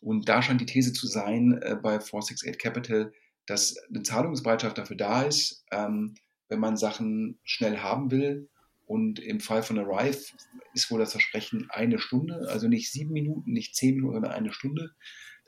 [0.00, 3.12] Und da scheint die These zu sein äh, bei 468 Capital,
[3.46, 6.14] dass eine Zahlungsbereitschaft dafür da ist, ähm,
[6.48, 8.48] wenn man Sachen schnell haben will
[8.86, 10.18] und im Fall von Arrive
[10.74, 14.52] ist wohl das Versprechen eine Stunde, also nicht sieben Minuten, nicht zehn Minuten, sondern eine
[14.52, 14.92] Stunde.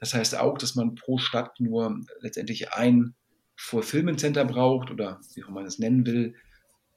[0.01, 3.15] Das heißt auch, dass man pro Stadt nur letztendlich ein
[3.57, 6.35] Fulfillment Center braucht oder wie auch man es nennen will,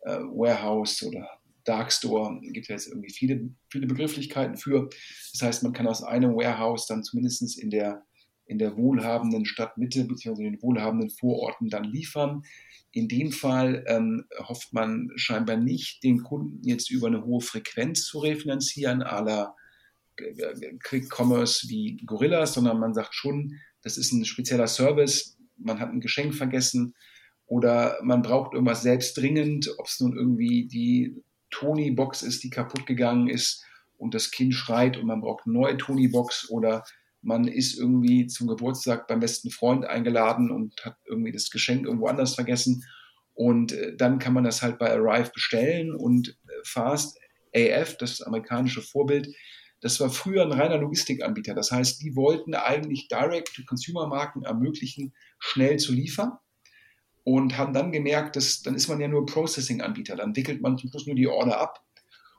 [0.01, 1.27] äh, Warehouse oder
[1.63, 2.39] Dark Store.
[2.41, 4.89] Gibt ja jetzt irgendwie viele, viele Begrifflichkeiten für.
[5.33, 8.03] Das heißt, man kann aus einem Warehouse dann zumindest in der,
[8.45, 10.43] in der wohlhabenden Stadtmitte bzw.
[10.43, 12.43] den wohlhabenden Vororten dann liefern.
[12.91, 18.03] In dem Fall ähm, hofft man scheinbar nicht, den Kunden jetzt über eine hohe Frequenz
[18.03, 19.55] zu refinanzieren, à la
[20.17, 25.79] äh, Quick Commerce wie Gorillas, sondern man sagt schon, das ist ein spezieller Service, man
[25.79, 26.93] hat ein Geschenk vergessen
[27.45, 32.85] oder man braucht irgendwas selbst dringend, ob es nun irgendwie die Tony-Box ist, die kaputt
[32.85, 33.63] gegangen ist
[33.97, 36.83] und das Kind schreit und man braucht eine neue Tony-Box oder
[37.21, 42.07] man ist irgendwie zum Geburtstag beim besten Freund eingeladen und hat irgendwie das Geschenk irgendwo
[42.07, 42.83] anders vergessen.
[43.35, 47.19] Und äh, dann kann man das halt bei Arrive bestellen und äh, Fast
[47.55, 49.27] AF, das amerikanische Vorbild,
[49.81, 51.55] das war früher ein reiner Logistikanbieter.
[51.55, 56.33] Das heißt, die wollten eigentlich Direct-to-Consumer-Marken ermöglichen, schnell zu liefern
[57.23, 60.15] und haben dann gemerkt, dass dann ist man ja nur Processing-Anbieter.
[60.15, 61.83] Dann wickelt man zum Schluss nur die Order ab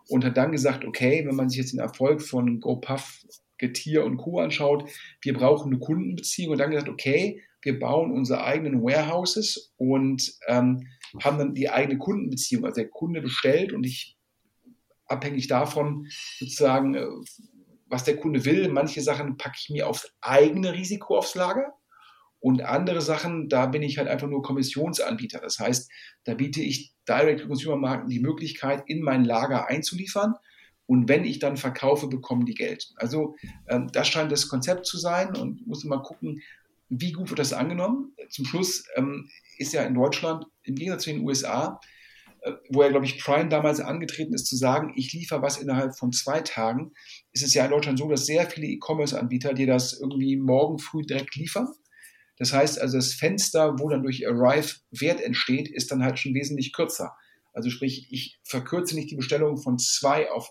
[0.09, 3.25] und hat dann gesagt, okay, wenn man sich jetzt den Erfolg von GoPuff
[3.59, 4.41] Getier und Co.
[4.41, 4.91] anschaut,
[5.21, 10.89] wir brauchen eine Kundenbeziehung und dann gesagt, okay, wir bauen unsere eigenen Warehouses und ähm,
[11.23, 12.65] haben dann die eigene Kundenbeziehung.
[12.65, 14.17] Also der Kunde bestellt und ich
[15.07, 17.07] abhängig davon sozusagen, äh,
[17.87, 18.69] was der Kunde will.
[18.69, 21.73] Manche Sachen packe ich mir aufs eigene Risiko aufs Lager
[22.43, 25.41] und andere Sachen, da bin ich halt einfach nur Kommissionsanbieter.
[25.41, 25.89] Das heißt,
[26.25, 30.35] da biete ich Direct-to-Consumer-Marken die Möglichkeit, in mein Lager einzuliefern
[30.87, 32.93] und wenn ich dann verkaufe, bekommen die Geld.
[32.97, 33.37] Also
[33.69, 36.43] ähm, das scheint das Konzept zu sein und muss mal gucken,
[36.89, 38.13] wie gut wird das angenommen.
[38.29, 41.81] Zum Schluss ähm, ist ja in Deutschland im Gegensatz zu den USA,
[42.41, 45.97] äh, wo ja, glaube ich, Prime damals angetreten ist, zu sagen, ich liefere was innerhalb
[45.97, 46.91] von zwei Tagen,
[47.33, 51.03] ist es ja in Deutschland so, dass sehr viele E-Commerce-Anbieter dir das irgendwie morgen früh
[51.03, 51.69] direkt liefern.
[52.39, 56.35] Das heißt also, das Fenster, wo dann durch Arrive Wert entsteht, ist dann halt schon
[56.35, 57.15] wesentlich kürzer.
[57.53, 60.51] Also sprich, ich verkürze nicht die Bestellung von zwei auf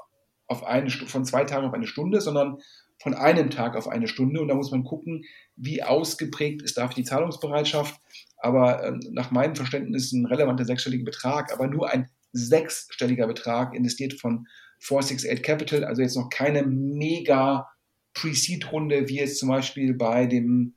[0.52, 2.58] auf eine, von zwei Tagen auf eine Stunde, sondern
[3.02, 4.42] von einem Tag auf eine Stunde.
[4.42, 5.24] Und da muss man gucken,
[5.56, 8.00] wie ausgeprägt ist dafür die Zahlungsbereitschaft.
[8.38, 14.20] Aber äh, nach meinem Verständnis ein relevanter sechsstelliger Betrag, aber nur ein sechsstelliger Betrag investiert
[14.20, 14.46] von
[14.80, 17.68] 468 Capital, also jetzt noch keine mega
[18.14, 20.76] Pre-Seed-Runde, wie jetzt zum Beispiel bei dem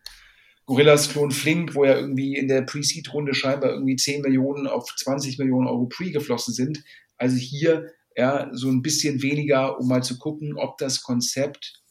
[0.66, 5.66] Gorillas-Klon Flink, wo ja irgendwie in der Pre-Seed-Runde scheinbar irgendwie 10 Millionen auf 20 Millionen
[5.66, 6.82] Euro Pre geflossen sind.
[7.16, 11.82] Also hier ja, so ein bisschen weniger, um mal zu gucken, ob das Konzept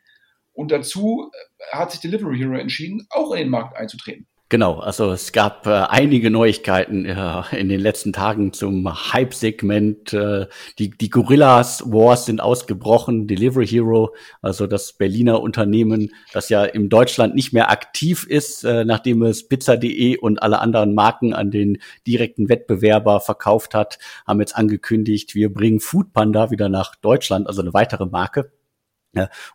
[0.52, 4.28] Und dazu äh, hat sich Delivery Hero entschieden, auch in den Markt einzutreten.
[4.52, 10.12] Genau, also es gab äh, einige Neuigkeiten äh, in den letzten Tagen zum Hype-Segment.
[10.12, 13.28] Äh, die, die Gorillas Wars sind ausgebrochen.
[13.28, 18.84] Delivery Hero, also das Berliner Unternehmen, das ja in Deutschland nicht mehr aktiv ist, äh,
[18.84, 24.58] nachdem es Pizza.de und alle anderen Marken an den direkten Wettbewerber verkauft hat, haben jetzt
[24.58, 28.52] angekündigt, wir bringen Foodpanda wieder nach Deutschland, also eine weitere Marke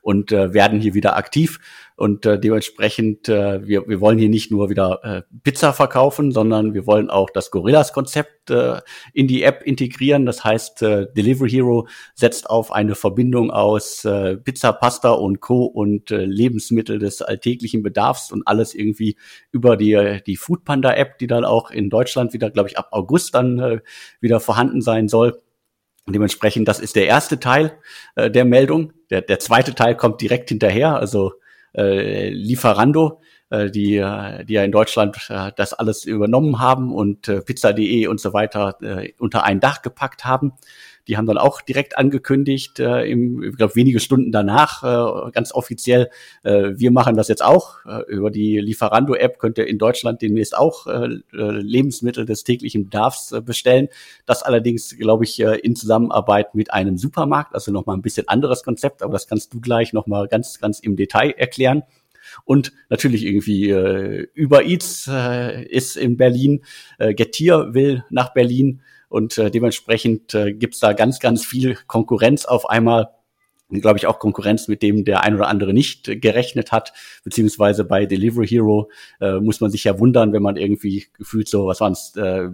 [0.03, 1.59] und äh, werden hier wieder aktiv
[1.97, 6.75] und äh, dementsprechend äh, wir, wir wollen hier nicht nur wieder äh, Pizza verkaufen, sondern
[6.75, 8.81] wir wollen auch das Gorillas-Konzept äh,
[9.15, 10.27] in die App integrieren.
[10.27, 15.65] Das heißt, äh, Delivery Hero setzt auf eine Verbindung aus äh, Pizza, Pasta und Co.
[15.65, 19.17] und äh, Lebensmittel des alltäglichen Bedarfs und alles irgendwie
[19.51, 23.35] über die die Foodpanda App, die dann auch in Deutschland wieder, glaube ich, ab August
[23.35, 23.81] dann äh,
[24.21, 25.41] wieder vorhanden sein soll.
[26.09, 27.73] Dementsprechend, das ist der erste Teil
[28.15, 28.93] äh, der Meldung.
[29.11, 31.33] Der, der zweite Teil kommt direkt hinterher, also
[31.77, 37.29] äh, Lieferando, äh, die, äh, die ja in Deutschland äh, das alles übernommen haben und
[37.29, 40.53] äh, Pizza.de und so weiter äh, unter ein Dach gepackt haben.
[41.09, 45.53] Die haben dann auch direkt angekündigt, äh, im, ich glaube wenige Stunden danach, äh, ganz
[45.53, 46.11] offiziell,
[46.43, 47.85] äh, wir machen das jetzt auch.
[47.87, 52.85] Äh, über die Lieferando-App könnt ihr in Deutschland demnächst auch äh, äh, Lebensmittel des täglichen
[52.85, 53.89] Bedarfs äh, bestellen.
[54.25, 58.63] Das allerdings, glaube ich, äh, in Zusammenarbeit mit einem Supermarkt, also nochmal ein bisschen anderes
[58.65, 61.83] Konzept, aber das kannst du gleich nochmal ganz, ganz im Detail erklären.
[62.45, 66.65] Und natürlich irgendwie äh, Uber Eats äh, ist in Berlin,
[66.99, 72.45] äh, Getir will nach Berlin und äh, dementsprechend äh, gibt da ganz, ganz viel Konkurrenz
[72.45, 73.11] auf einmal.
[73.69, 76.93] Glaube ich, auch Konkurrenz, mit dem der ein oder andere nicht gerechnet hat,
[77.25, 78.89] beziehungsweise bei Delivery Hero
[79.21, 82.49] äh, muss man sich ja wundern, wenn man irgendwie gefühlt so, was waren es, äh,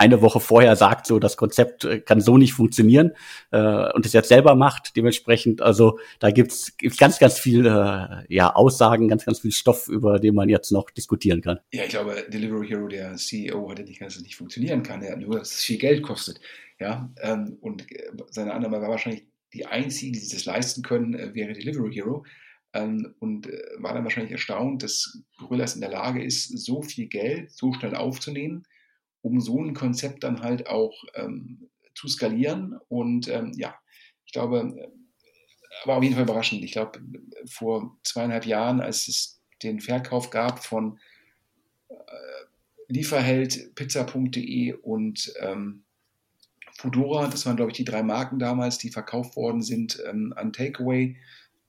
[0.00, 3.12] eine Woche vorher sagt, so das Konzept äh, kann so nicht funktionieren
[3.50, 4.96] äh, und es jetzt selber macht.
[4.96, 9.88] Dementsprechend, also da gibt's gibt's ganz, ganz viel äh, ja, Aussagen, ganz, ganz viel Stoff,
[9.88, 11.60] über den man jetzt noch diskutieren kann.
[11.72, 15.02] Ja, ich glaube, Delivery Hero, der CEO, hat ja nicht, dass es nicht funktionieren kann,
[15.02, 16.40] ja, nur dass es viel Geld kostet.
[16.78, 21.12] Ja, ähm, und äh, seine Annahme war wahrscheinlich die einzige, die sich das leisten können,
[21.12, 22.24] äh, wäre Delivery Hero.
[22.72, 27.08] Ähm, und äh, war dann wahrscheinlich erstaunt, dass Gorillas in der Lage ist, so viel
[27.08, 28.64] Geld so schnell aufzunehmen
[29.22, 32.78] um so ein Konzept dann halt auch ähm, zu skalieren.
[32.88, 33.74] Und ähm, ja,
[34.24, 34.90] ich glaube,
[35.84, 36.64] war auf jeden Fall überraschend.
[36.64, 37.00] Ich glaube,
[37.46, 40.98] vor zweieinhalb Jahren, als es den Verkauf gab von
[41.88, 41.94] äh,
[42.88, 45.84] Lieferheld, pizza.de und ähm,
[46.76, 50.52] Fudora, das waren, glaube ich, die drei Marken damals, die verkauft worden sind ähm, an
[50.52, 51.16] Takeaway.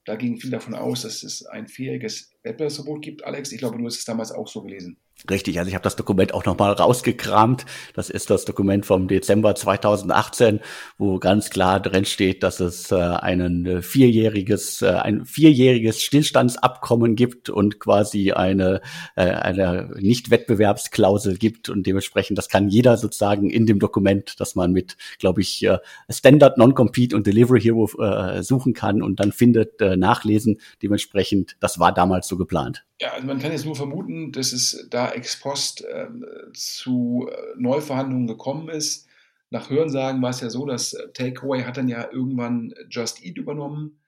[0.06, 3.24] Da ging viel davon aus, dass es ein vierjähriges Wettbewerbsverbot gibt.
[3.24, 4.98] Alex, ich glaube, du hast es damals auch so gelesen.
[5.30, 7.66] Richtig, also ich habe das Dokument auch nochmal rausgekramt.
[7.94, 10.62] Das ist das Dokument vom Dezember 2018,
[10.98, 17.16] wo ganz klar drin steht, dass es äh, einen äh, vierjähriges, äh, ein vierjähriges Stillstandsabkommen
[17.16, 18.82] gibt und quasi eine,
[19.16, 24.72] äh, eine Nicht-Wettbewerbsklausel gibt und dementsprechend, das kann jeder sozusagen in dem Dokument, dass man
[24.72, 25.78] mit, glaube ich, äh,
[26.10, 30.60] Standard Non-Compete und Delivery Hero äh, suchen kann und dann findet, äh, nachlesen.
[30.82, 32.86] Dementsprechend, das war damals so geplant.
[33.02, 36.08] Ja, also man kann jetzt nur vermuten, dass es da ex post äh,
[36.54, 39.08] zu äh, Neuverhandlungen gekommen ist.
[39.50, 43.40] Nach Hörensagen war es ja so, dass äh, Takeaway hat dann ja irgendwann Just Eat
[43.40, 44.00] übernommen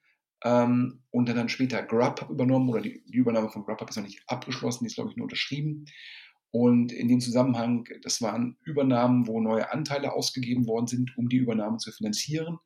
[0.44, 4.04] ähm, und dann, dann später Grubhub übernommen oder die, die Übernahme von Grubhub ist noch
[4.04, 5.86] nicht abgeschlossen, die ist glaube ich nur unterschrieben.
[6.52, 11.38] Und in dem Zusammenhang, das waren Übernahmen, wo neue Anteile ausgegeben worden sind, um die
[11.38, 12.60] Übernahme zu finanzieren.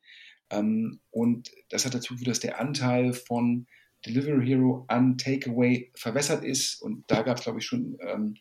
[0.51, 3.67] Ähm, und das hat dazu geführt, dass der Anteil von
[4.07, 6.81] Delivery Hero an Takeaway verwässert ist.
[6.81, 8.35] Und da gab es, glaube ich, schon ähm,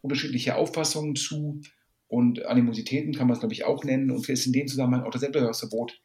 [0.00, 1.60] unterschiedliche Auffassungen zu.
[2.06, 4.10] Und Animositäten kann man es, glaube ich, auch nennen.
[4.10, 6.00] Und ist in dem Zusammenhang auch das Wettbewerbsverbot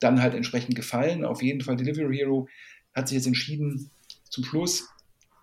[0.00, 1.24] dann halt entsprechend gefallen.
[1.24, 2.48] Auf jeden Fall, Delivery Hero
[2.94, 3.90] hat sich jetzt entschieden,
[4.24, 4.88] zum Schluss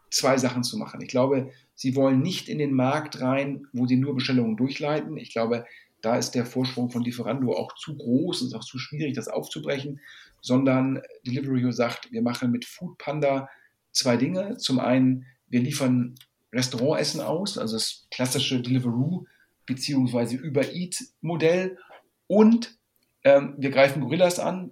[0.09, 1.01] zwei Sachen zu machen.
[1.01, 5.17] Ich glaube, sie wollen nicht in den Markt rein, wo sie nur Bestellungen durchleiten.
[5.17, 5.65] Ich glaube,
[6.05, 9.99] da ist der Vorsprung von Lieferando auch zu groß und auch zu schwierig, das aufzubrechen
[10.45, 13.49] sondern Delivery Hero sagt, wir machen mit Food Panda
[13.91, 14.57] zwei Dinge.
[14.57, 16.13] Zum einen, wir liefern
[16.53, 19.25] Restaurantessen aus, also das klassische Deliveroo
[19.65, 21.79] beziehungsweise Uber Eat Modell
[22.27, 22.77] und
[23.23, 24.71] ähm, wir greifen Gorillas an,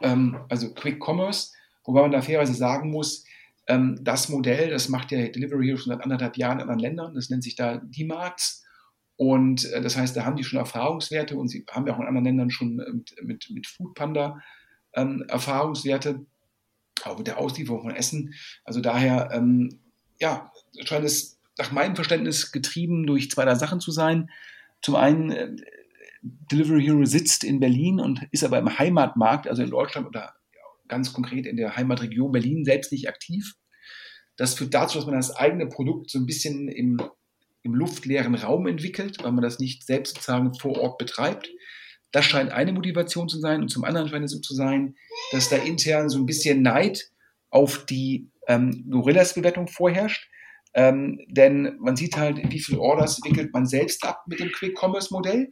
[0.00, 1.52] ähm, also Quick Commerce,
[1.84, 3.26] wobei man da fairerweise sagen muss,
[3.68, 7.14] ähm, das Modell, das macht der Delivery Hero schon seit anderthalb Jahren in anderen Ländern,
[7.14, 8.64] das nennt sich da D-Marts
[9.20, 12.06] und äh, das heißt, da haben die schon Erfahrungswerte und sie haben ja auch in
[12.06, 14.40] anderen Ländern schon äh, mit, mit, mit Food Panda
[14.94, 16.24] ähm, Erfahrungswerte,
[17.04, 18.32] auch mit der Auslieferung von Essen.
[18.64, 19.80] Also daher, ähm,
[20.18, 20.50] ja,
[20.84, 24.30] scheint es nach meinem Verständnis getrieben durch zwei Sachen zu sein.
[24.80, 25.54] Zum einen, äh,
[26.22, 30.32] Delivery Hero sitzt in Berlin und ist aber im Heimatmarkt, also in Deutschland oder
[30.88, 33.52] ganz konkret in der Heimatregion Berlin selbst nicht aktiv.
[34.36, 37.02] Das führt dazu, dass man das eigene Produkt so ein bisschen im,
[37.62, 41.50] im luftleeren Raum entwickelt, weil man das nicht selbst sozusagen vor Ort betreibt.
[42.12, 43.62] Das scheint eine Motivation zu sein.
[43.62, 44.96] Und zum anderen scheint es so zu sein,
[45.32, 47.10] dass da intern so ein bisschen Neid
[47.50, 50.28] auf die ähm, Gorillas-Bewertung vorherrscht.
[50.72, 55.50] Ähm, denn man sieht halt, wie viele Orders wickelt man selbst ab mit dem Quick-Commerce-Modell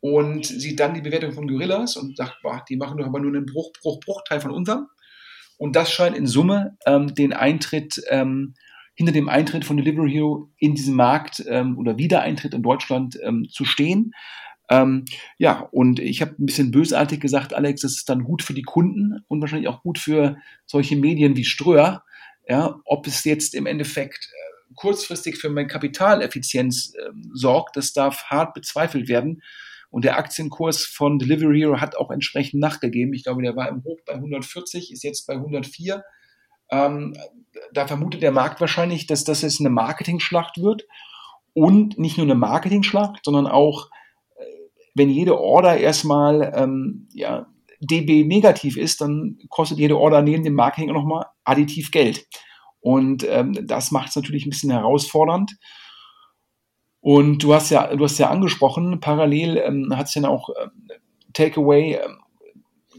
[0.00, 3.34] und sieht dann die Bewertung von Gorillas und sagt, boah, die machen doch aber nur
[3.34, 4.88] einen Bruch, Bruch, Bruchteil von unserem.
[5.58, 8.54] Und das scheint in Summe ähm, den Eintritt, ähm,
[8.96, 13.46] hinter dem Eintritt von Delivery Hero in diesen Markt ähm, oder Wiedereintritt in Deutschland ähm,
[13.50, 14.12] zu stehen.
[14.68, 15.04] Ähm,
[15.38, 18.62] ja, und ich habe ein bisschen bösartig gesagt, Alex, das ist dann gut für die
[18.62, 22.02] Kunden und wahrscheinlich auch gut für solche Medien wie Ströer.
[22.48, 28.24] Ja, ob es jetzt im Endeffekt äh, kurzfristig für meine Kapitaleffizienz äh, sorgt, das darf
[28.24, 29.42] hart bezweifelt werden.
[29.90, 33.12] Und der Aktienkurs von Delivery Hero hat auch entsprechend nachgegeben.
[33.14, 36.02] Ich glaube, der war im Hoch bei 140, ist jetzt bei 104.
[36.70, 37.16] Ähm,
[37.72, 40.86] da vermutet der Markt wahrscheinlich, dass das jetzt eine Marketing-Schlacht wird.
[41.54, 43.88] Und nicht nur eine Marketing-Schlacht, sondern auch,
[44.36, 44.44] äh,
[44.94, 47.46] wenn jede Order erstmal ähm, ja,
[47.80, 52.26] DB negativ ist, dann kostet jede Order neben dem Marketing auch nochmal additiv Geld.
[52.80, 55.56] Und ähm, das macht es natürlich ein bisschen herausfordernd.
[57.00, 60.88] Und du hast ja, du hast ja angesprochen, parallel ähm, hat es ja auch ähm,
[61.32, 62.18] Takeaway, ähm,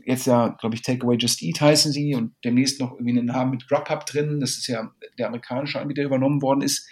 [0.08, 3.52] jetzt ja, glaube ich, Takeaway Just Eat heißen sie und demnächst noch irgendwie einen Namen
[3.52, 6.88] mit Grubhub drin, das ist ja der amerikanische Anbieter übernommen worden ist.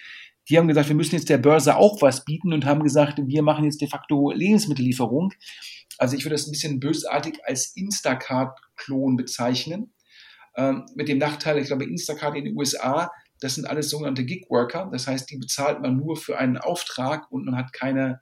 [0.49, 3.41] Die haben gesagt, wir müssen jetzt der Börse auch was bieten und haben gesagt, wir
[3.41, 5.33] machen jetzt de facto Lebensmittellieferung.
[5.97, 9.93] Also ich würde das ein bisschen bösartig als Instacart-Klon bezeichnen.
[10.55, 14.89] Ähm, mit dem Nachteil, ich glaube, Instacart in den USA das sind alles sogenannte Gig-Worker.
[14.91, 18.21] Das heißt, die bezahlt man nur für einen Auftrag und man hat keine,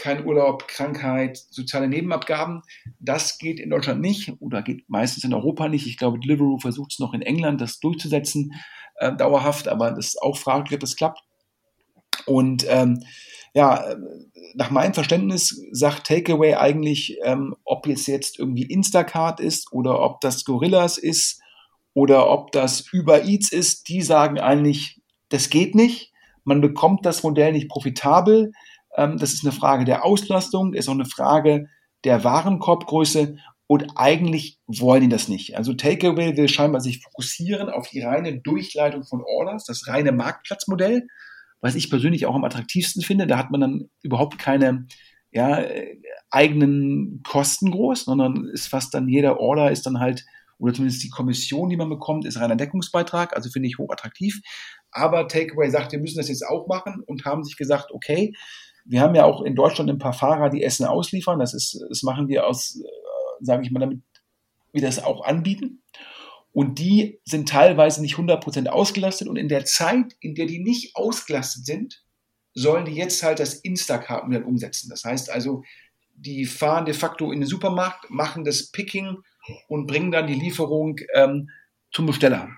[0.00, 2.62] kein Urlaub, Krankheit, soziale Nebenabgaben.
[2.98, 5.86] Das geht in Deutschland nicht oder geht meistens in Europa nicht.
[5.86, 8.54] Ich glaube, Deliveroo versucht es noch in England, das durchzusetzen,
[8.96, 11.20] äh, dauerhaft, aber das ist auch fraglich, ob das klappt.
[12.26, 13.04] Und ähm,
[13.52, 13.94] ja,
[14.54, 20.20] nach meinem Verständnis sagt Takeaway eigentlich, ähm, ob jetzt jetzt irgendwie Instacart ist oder ob
[20.20, 21.40] das Gorillas ist
[21.92, 26.12] oder ob das Uber Eats ist, die sagen eigentlich, das geht nicht.
[26.44, 28.52] Man bekommt das Modell nicht profitabel.
[28.96, 31.68] Ähm, das ist eine Frage der Auslastung, ist auch eine Frage
[32.04, 35.56] der Warenkorbgröße und eigentlich wollen die das nicht.
[35.56, 41.06] Also Takeaway will scheinbar sich fokussieren auf die reine Durchleitung von Orders, das reine Marktplatzmodell,
[41.60, 43.26] was ich persönlich auch am attraktivsten finde.
[43.26, 44.86] Da hat man dann überhaupt keine
[45.30, 45.64] ja,
[46.30, 50.24] eigenen Kosten groß, sondern ist fast dann jeder Order ist dann halt
[50.58, 54.40] oder zumindest die Kommission, die man bekommt, ist reiner Deckungsbeitrag, also finde ich hochattraktiv.
[54.90, 58.34] Aber Takeaway sagt, wir müssen das jetzt auch machen und haben sich gesagt, okay,
[58.84, 61.38] wir haben ja auch in Deutschland ein paar Fahrer, die Essen ausliefern.
[61.38, 62.88] Das ist, das machen wir aus, äh,
[63.40, 64.00] sage ich mal, damit
[64.72, 65.82] wir das auch anbieten.
[66.52, 69.28] Und die sind teilweise nicht 100% ausgelastet.
[69.28, 72.02] Und in der Zeit, in der die nicht ausgelastet sind,
[72.54, 74.90] sollen die jetzt halt das Instacart-Modell umsetzen.
[74.90, 75.62] Das heißt also,
[76.14, 79.18] die fahren de facto in den Supermarkt, machen das Picking
[79.68, 81.50] und bringen dann die Lieferung ähm,
[81.92, 82.48] zum Besteller.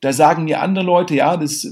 [0.00, 1.66] Da sagen mir andere Leute, ja, das,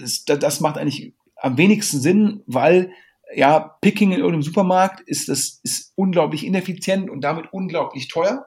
[0.00, 2.92] das, das macht eigentlich am wenigsten Sinn, weil
[3.34, 8.46] ja, Picking in irgendeinem Supermarkt ist das ist unglaublich ineffizient und damit unglaublich teuer.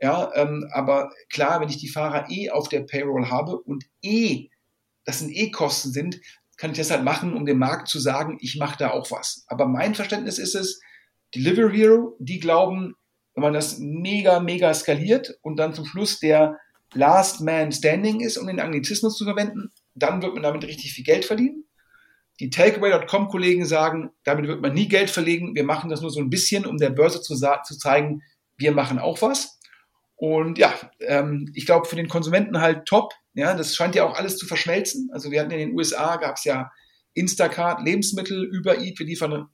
[0.00, 4.48] Ja, ähm, aber klar, wenn ich die Fahrer eh auf der Payroll habe und eh,
[5.04, 6.20] das sind eh Kosten sind,
[6.56, 9.44] kann ich das halt machen, um dem Markt zu sagen, ich mache da auch was.
[9.48, 10.80] Aber mein Verständnis ist es,
[11.34, 12.94] Delivery Hero, die glauben,
[13.34, 16.58] wenn man das mega, mega skaliert und dann zum Schluss der
[16.92, 21.04] Last Man Standing ist, um den Anglizismus zu verwenden, dann wird man damit richtig viel
[21.04, 21.63] Geld verdienen.
[22.40, 25.54] Die Takeaway.com-Kollegen sagen, damit wird man nie Geld verlegen.
[25.54, 28.22] Wir machen das nur so ein bisschen, um der Börse zu, zu zeigen,
[28.56, 29.58] wir machen auch was.
[30.16, 33.12] Und ja, ähm, ich glaube für den Konsumenten halt top.
[33.34, 35.10] Ja, das scheint ja auch alles zu verschmelzen.
[35.12, 36.70] Also wir hatten in den USA gab es ja
[37.14, 39.44] Instacart, Lebensmittel, Uber Eat, wir liefern äh,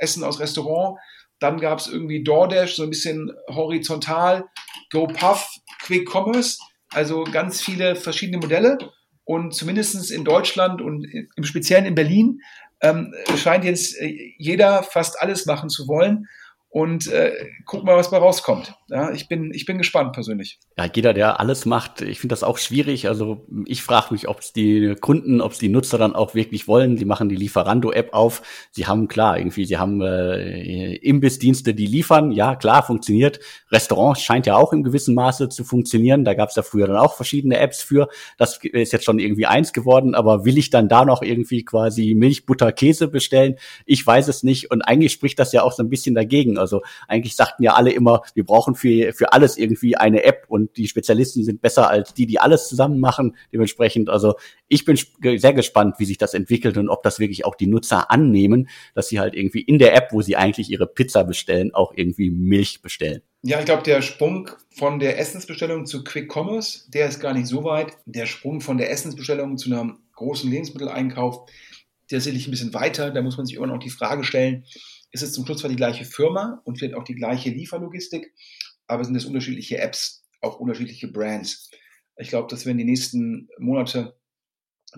[0.00, 0.98] Essen aus Restaurant.
[1.38, 4.44] Dann gab es irgendwie DoorDash, so ein bisschen horizontal,
[4.90, 5.48] GoPuff,
[5.82, 6.58] Quick Commerce,
[6.90, 8.78] also ganz viele verschiedene Modelle.
[9.28, 11.06] Und zumindest in Deutschland und
[11.36, 12.40] im Speziellen in Berlin
[12.80, 16.28] ähm, scheint jetzt äh, jeder fast alles machen zu wollen
[16.70, 17.34] und äh,
[17.66, 18.74] guck mal, was bei rauskommt.
[18.90, 20.58] Ja, ich bin, ich bin gespannt persönlich.
[20.78, 23.06] Ja, jeder, der alles macht, ich finde das auch schwierig.
[23.06, 26.68] Also ich frage mich, ob es die Kunden, ob es die Nutzer dann auch wirklich
[26.68, 26.96] wollen.
[26.96, 28.40] Sie machen die Lieferando-App auf.
[28.70, 32.32] Sie haben klar, irgendwie, sie haben äh, Imbissdienste, die liefern.
[32.32, 33.40] Ja, klar, funktioniert.
[33.70, 36.24] Restaurants scheint ja auch in gewissem Maße zu funktionieren.
[36.24, 38.08] Da gab es ja früher dann auch verschiedene Apps für.
[38.38, 40.14] Das ist jetzt schon irgendwie eins geworden.
[40.14, 43.56] Aber will ich dann da noch irgendwie quasi Milch, Butter, Käse bestellen?
[43.84, 44.70] Ich weiß es nicht.
[44.70, 46.56] Und eigentlich spricht das ja auch so ein bisschen dagegen.
[46.56, 50.76] Also eigentlich sagten ja alle immer, wir brauchen für, für alles irgendwie eine App und
[50.76, 53.36] die Spezialisten sind besser als die, die alles zusammen machen.
[53.52, 54.34] Dementsprechend, also
[54.68, 54.98] ich bin
[55.38, 59.08] sehr gespannt, wie sich das entwickelt und ob das wirklich auch die Nutzer annehmen, dass
[59.08, 62.80] sie halt irgendwie in der App, wo sie eigentlich ihre Pizza bestellen, auch irgendwie Milch
[62.82, 63.22] bestellen.
[63.42, 67.46] Ja, ich glaube, der Sprung von der Essensbestellung zu Quick Commerce, der ist gar nicht
[67.46, 67.96] so weit.
[68.04, 71.48] Der Sprung von der Essensbestellung zu einem großen Lebensmitteleinkauf,
[72.10, 73.10] der ist sicherlich ein bisschen weiter.
[73.10, 74.64] Da muss man sich immer noch die Frage stellen,
[75.12, 78.34] ist es zum Schluss zwar die gleiche Firma und wird auch die gleiche Lieferlogistik,
[78.88, 81.70] aber sind es unterschiedliche Apps, auch unterschiedliche Brands.
[82.16, 84.18] Ich glaube, das werden die nächsten Monate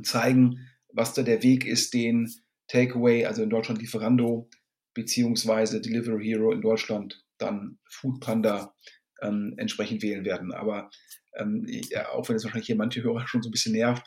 [0.02, 2.32] zeigen, was da der Weg ist, den
[2.68, 4.48] Takeaway, also in Deutschland Lieferando,
[4.94, 8.74] beziehungsweise Delivery Hero in Deutschland dann Foodpanda
[9.22, 10.52] ähm, entsprechend wählen werden.
[10.52, 10.90] Aber
[11.36, 14.06] ähm, ja, auch wenn es wahrscheinlich hier manche Hörer schon so ein bisschen nervt,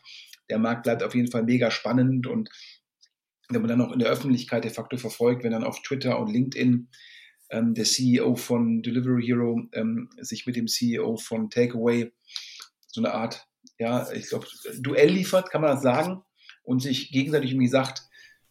[0.50, 2.50] der Markt bleibt auf jeden Fall mega spannend und
[3.50, 6.32] wenn man dann auch in der Öffentlichkeit de facto verfolgt, wenn dann auf Twitter und
[6.32, 6.90] LinkedIn
[7.54, 12.12] ähm, der CEO von Delivery Hero ähm, sich mit dem CEO von Takeaway
[12.88, 13.48] so eine Art,
[13.80, 14.48] ja, ich glaube,
[14.80, 16.24] Duell liefert, kann man das sagen,
[16.64, 18.04] und sich gegenseitig irgendwie sagt,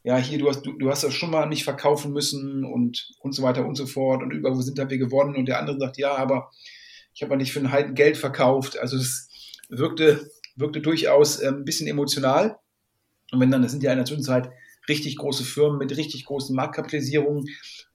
[0.05, 3.33] ja, hier, du hast, du, du hast das schon mal nicht verkaufen müssen und, und
[3.33, 5.99] so weiter und so fort und überall sind da wir gewonnen und der andere sagt,
[5.99, 6.51] ja, aber
[7.15, 8.79] ich habe mal nicht für ein Halten Geld verkauft.
[8.79, 9.29] Also es
[9.69, 12.59] wirkte, wirkte durchaus ein bisschen emotional.
[13.31, 14.51] Und wenn dann, das sind ja in der Zwischenzeit
[14.89, 17.47] richtig große Firmen mit richtig großen Marktkapitalisierungen.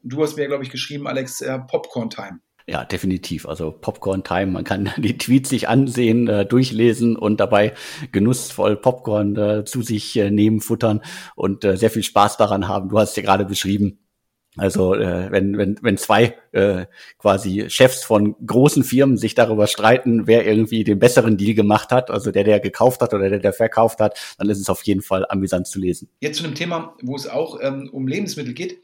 [0.03, 2.39] Du hast mir, glaube ich, geschrieben, Alex, äh, Popcorn Time.
[2.69, 3.47] Ja, definitiv.
[3.47, 4.47] Also Popcorn Time.
[4.47, 7.73] Man kann die Tweets sich ansehen, äh, durchlesen und dabei
[8.11, 11.01] genussvoll Popcorn äh, zu sich äh, nehmen, futtern
[11.35, 12.89] und äh, sehr viel Spaß daran haben.
[12.89, 13.99] Du hast ja gerade beschrieben,
[14.57, 16.85] also äh, wenn, wenn, wenn zwei äh,
[17.17, 22.09] quasi Chefs von großen Firmen sich darüber streiten, wer irgendwie den besseren Deal gemacht hat,
[22.09, 25.01] also der, der gekauft hat oder der, der verkauft hat, dann ist es auf jeden
[25.01, 26.09] Fall amüsant zu lesen.
[26.19, 28.79] Jetzt zu einem Thema, wo es auch ähm, um Lebensmittel geht.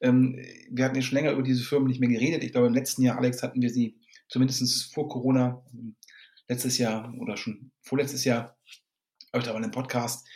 [0.00, 0.38] Ähm,
[0.70, 2.44] wir hatten ja schon länger über diese Firmen nicht mehr geredet.
[2.44, 3.96] Ich glaube, im letzten Jahr, Alex, hatten wir sie
[4.28, 5.62] zumindest vor Corona,
[6.48, 8.56] letztes Jahr oder schon vorletztes Jahr,
[9.32, 10.26] öfter mal im Podcast,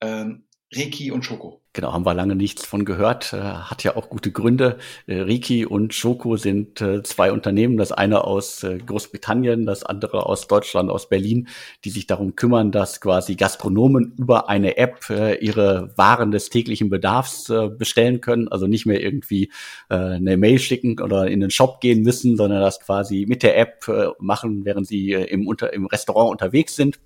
[0.00, 1.62] ähm, Reiki und Schoko.
[1.76, 3.34] Genau, haben wir lange nichts von gehört.
[3.34, 4.78] Äh, hat ja auch gute Gründe.
[5.06, 10.48] Äh, Riki und Schoko sind äh, zwei Unternehmen, das eine aus Großbritannien, das andere aus
[10.48, 11.48] Deutschland, aus Berlin,
[11.84, 17.52] die sich darum kümmern, dass quasi Gastronomen über eine App ihre Waren des täglichen Bedarfs
[17.78, 18.48] bestellen können.
[18.48, 19.52] Also nicht mehr irgendwie
[19.88, 23.86] eine Mail schicken oder in den Shop gehen müssen, sondern das quasi mit der App
[24.18, 26.98] machen, während sie im, unter, im Restaurant unterwegs sind.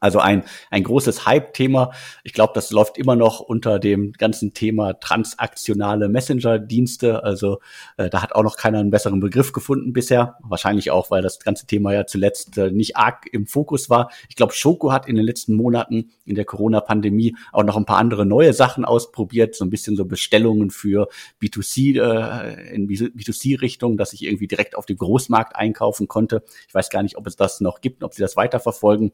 [0.00, 1.92] Also ein, ein großes Hype-Thema.
[2.24, 7.22] Ich glaube, das läuft immer noch unter dem ganzen Thema transaktionale Messenger-Dienste.
[7.22, 7.60] Also
[7.98, 10.38] äh, da hat auch noch keiner einen besseren Begriff gefunden bisher.
[10.42, 14.10] Wahrscheinlich auch, weil das ganze Thema ja zuletzt äh, nicht arg im Fokus war.
[14.30, 17.98] Ich glaube, Schoko hat in den letzten Monaten in der Corona-Pandemie auch noch ein paar
[17.98, 19.54] andere neue Sachen ausprobiert.
[19.54, 21.08] So ein bisschen so Bestellungen für
[21.42, 26.42] B2C, äh, in B2C-Richtung, dass ich irgendwie direkt auf dem Großmarkt einkaufen konnte.
[26.68, 29.12] Ich weiß gar nicht, ob es das noch gibt, ob sie das weiterverfolgen.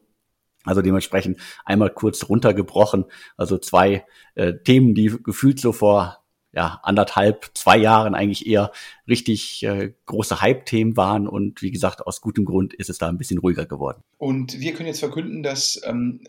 [0.67, 3.05] Also dementsprechend einmal kurz runtergebrochen.
[3.37, 4.05] Also zwei
[4.35, 8.71] äh, Themen, die gefühlt so vor ja, anderthalb, zwei Jahren eigentlich eher
[9.07, 11.27] richtig äh, große Hype-Themen waren.
[11.27, 14.01] Und wie gesagt, aus gutem Grund ist es da ein bisschen ruhiger geworden.
[14.17, 16.21] Und wir können jetzt verkünden, dass ähm,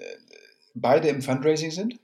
[0.74, 1.98] beide im Fundraising sind.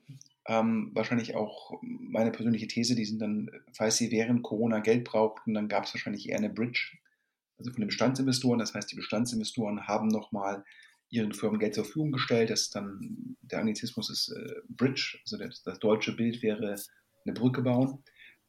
[0.47, 5.55] Ähm, wahrscheinlich auch meine persönliche These, die sind dann, falls sie während Corona Geld brauchten,
[5.55, 6.97] dann gab es wahrscheinlich eher eine Bridge,
[7.59, 8.59] also von den Bestandsinvestoren.
[8.59, 10.64] Das heißt, die Bestandsinvestoren haben nochmal
[11.15, 12.51] ihren Firmen Geld zur Verfügung gestellt.
[12.51, 16.77] Das dann, der Anglizismus ist äh, Bridge, also das, das, deutsche Bild wäre
[17.25, 18.03] eine Brücke bauen.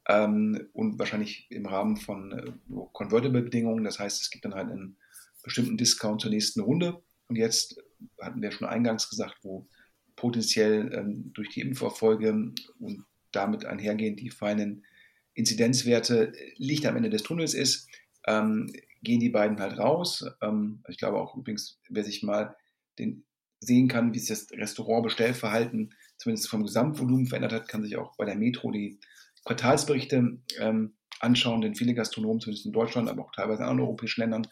[0.07, 2.51] Ähm, und wahrscheinlich im Rahmen von äh,
[2.93, 3.83] Convertible-Bedingungen.
[3.83, 4.97] Das heißt, es gibt dann halt einen
[5.43, 7.01] bestimmten Discount zur nächsten Runde.
[7.27, 7.79] Und jetzt
[8.19, 9.67] hatten wir schon eingangs gesagt, wo
[10.15, 14.85] potenziell ähm, durch die Impferfolge und damit einhergehend die feinen
[15.33, 17.89] Inzidenzwerte Licht am Ende des Tunnels ist,
[18.25, 18.71] ähm,
[19.05, 20.25] gehen die beiden halt raus.
[20.41, 22.55] Ähm, ich glaube auch übrigens, wer sich mal
[22.99, 23.25] den
[23.61, 28.25] sehen kann, wie sich das Restaurantbestellverhalten zumindest vom Gesamtvolumen verändert hat, kann sich auch bei
[28.25, 28.99] der Metro die
[29.45, 34.21] Quartalsberichte ähm, anschauen, denn viele Gastronomen, zumindest in Deutschland, aber auch teilweise in anderen europäischen
[34.21, 34.47] Ländern,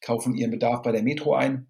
[0.00, 1.68] kaufen ihren Bedarf bei der Metro ein.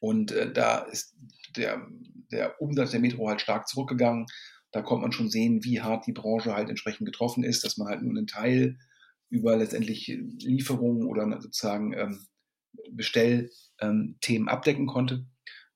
[0.00, 1.16] Und äh, da ist
[1.56, 1.86] der,
[2.30, 4.26] der Umsatz der Metro halt stark zurückgegangen.
[4.72, 7.88] Da kommt man schon sehen, wie hart die Branche halt entsprechend getroffen ist, dass man
[7.88, 8.78] halt nur einen Teil
[9.30, 10.06] über letztendlich
[10.38, 12.26] Lieferungen oder sozusagen ähm,
[12.90, 15.26] Bestellthemen ähm, abdecken konnte.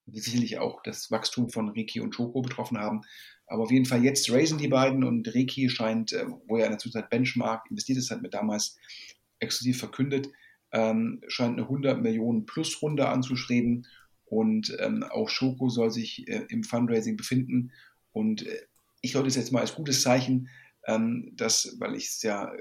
[0.07, 3.03] Sicherlich auch das Wachstum von Reiki und Choco betroffen haben.
[3.47, 6.73] Aber auf jeden Fall jetzt raisen die beiden und Reiki scheint, äh, wo er in
[6.73, 8.77] der Zwischenzeit Benchmark investiert ist, hat mir damals
[9.39, 10.29] exklusiv verkündet,
[10.73, 13.87] ähm, scheint eine 100 Millionen Plus Runde anzustreben
[14.27, 17.73] und ähm, auch Schoko soll sich äh, im Fundraising befinden
[18.13, 18.63] und äh,
[19.01, 20.49] ich halte es jetzt mal als gutes Zeichen,
[20.87, 22.53] ähm, dass, weil ich es ja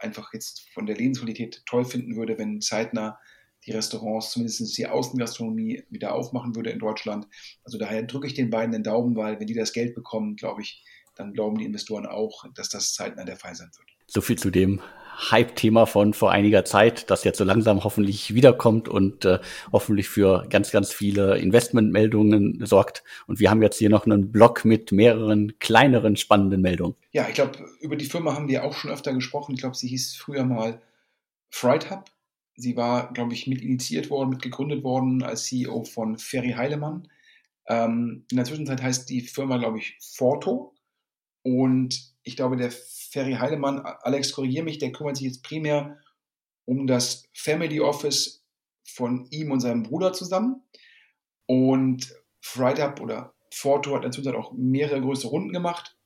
[0.00, 3.18] einfach jetzt von der Lebensqualität toll finden würde, wenn zeitnah
[3.66, 7.26] die Restaurants, zumindest die Außengastronomie, wieder aufmachen würde in Deutschland.
[7.64, 10.62] Also daher drücke ich den beiden den Daumen, weil wenn die das Geld bekommen, glaube
[10.62, 10.84] ich,
[11.16, 13.88] dann glauben die Investoren auch, dass das zeitnah der Fall sein wird.
[14.06, 14.80] So viel zu dem
[15.16, 19.38] Hype-Thema von vor einiger Zeit, das jetzt so langsam hoffentlich wiederkommt und äh,
[19.72, 23.04] hoffentlich für ganz, ganz viele Investmentmeldungen sorgt.
[23.26, 26.96] Und wir haben jetzt hier noch einen Blog mit mehreren kleineren spannenden Meldungen.
[27.12, 29.54] Ja, ich glaube, über die Firma haben wir auch schon öfter gesprochen.
[29.54, 30.80] Ich glaube, sie hieß früher mal
[31.50, 32.04] Fright Hub.
[32.56, 37.08] Sie war, glaube ich, mit initiiert worden, mit gegründet worden als CEO von Ferry Heilemann.
[37.66, 40.73] Ähm, in der Zwischenzeit heißt die Firma, glaube ich, Forto.
[41.44, 45.98] Und ich glaube, der Ferry Heidemann, Alex, korrigiere mich, der kümmert sich jetzt primär
[46.64, 48.42] um das Family Office
[48.82, 50.62] von ihm und seinem Bruder zusammen.
[51.46, 55.96] Und Friday oder Forto hat inzwischen auch mehrere größere Runden gemacht.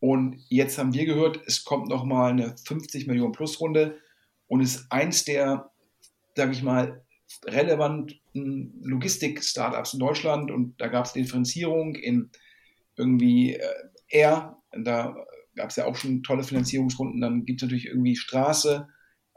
[0.00, 3.98] Und jetzt haben wir gehört, es kommt nochmal eine 50 Millionen Plus Runde
[4.46, 5.70] und ist eins der,
[6.34, 7.04] sage ich mal,
[7.44, 8.20] relevanten
[8.82, 10.50] Logistik-Startups in Deutschland.
[10.50, 12.30] Und da gab es Differenzierung in
[12.96, 13.68] irgendwie äh,
[14.10, 15.14] Air, da
[15.56, 17.20] gab es ja auch schon tolle Finanzierungsrunden.
[17.20, 18.88] Dann gibt es natürlich irgendwie Straße.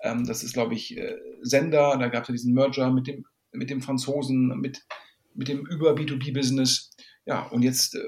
[0.01, 1.97] Ähm, das ist, glaube ich, äh, Sender.
[1.97, 4.85] Da gab es ja diesen Merger mit dem, mit dem Franzosen, mit,
[5.33, 6.91] mit dem Über-B2B-Business.
[7.25, 8.01] Ja, und jetzt äh,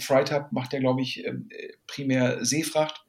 [0.00, 1.34] Freitag macht ja, glaube ich, äh,
[1.86, 3.04] primär Seefracht.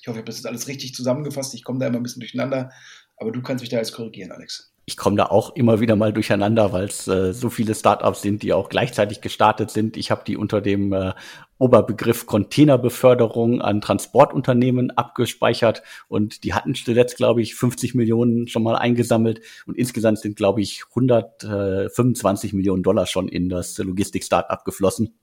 [0.00, 1.54] Ich hoffe, ich habe das jetzt alles richtig zusammengefasst.
[1.54, 2.70] Ich komme da immer ein bisschen durcheinander.
[3.16, 6.12] Aber du kannst mich da jetzt korrigieren, Alex ich komme da auch immer wieder mal
[6.12, 9.96] durcheinander, weil es äh, so viele Startups sind, die auch gleichzeitig gestartet sind.
[9.96, 11.12] Ich habe die unter dem äh,
[11.58, 18.74] Oberbegriff Containerbeförderung an Transportunternehmen abgespeichert und die hatten zuletzt, glaube ich, 50 Millionen schon mal
[18.74, 25.14] eingesammelt und insgesamt sind, glaube ich, 125 Millionen Dollar schon in das Logistik-Startup geflossen.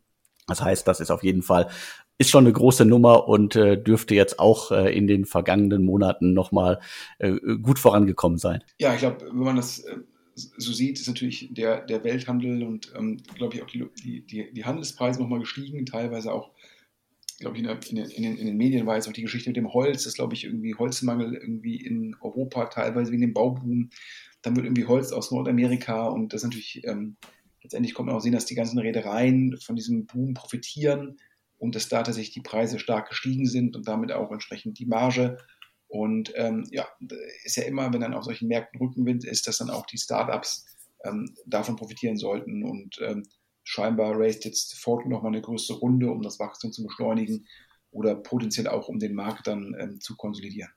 [0.48, 1.68] Das heißt, das ist auf jeden Fall
[2.20, 6.34] ist schon eine große Nummer und äh, dürfte jetzt auch äh, in den vergangenen Monaten
[6.34, 6.80] nochmal
[7.18, 8.62] äh, gut vorangekommen sein.
[8.78, 9.96] Ja, ich glaube, wenn man das äh,
[10.36, 14.66] so sieht, ist natürlich der, der Welthandel und, ähm, glaube ich, auch die, die, die
[14.66, 16.52] Handelspreise nochmal gestiegen, teilweise auch,
[17.40, 20.04] glaube ich, in, den, in, den, Medien war jetzt auch die Geschichte mit dem Holz,
[20.04, 23.92] das glaube ich irgendwie Holzmangel irgendwie in Europa, teilweise wegen dem Bauboom.
[24.42, 27.16] Dann wird irgendwie Holz aus Nordamerika und das ist natürlich, ähm,
[27.64, 31.18] letztendlich kommt man auch sehen, dass die ganzen Reedereien von diesem Boom profitieren
[31.60, 35.38] und dass da tatsächlich die Preise stark gestiegen sind und damit auch entsprechend die Marge.
[35.88, 36.88] Und ähm, ja,
[37.44, 40.66] ist ja immer, wenn dann auf solchen Märkten Rückenwind ist, dass dann auch die Startups
[41.04, 42.64] ähm, davon profitieren sollten.
[42.64, 43.24] Und ähm,
[43.64, 47.46] scheinbar raised jetzt Ford nochmal eine größere Runde, um das Wachstum zu beschleunigen
[47.92, 50.72] oder potenziell auch, um den Markt dann ähm, zu konsolidieren.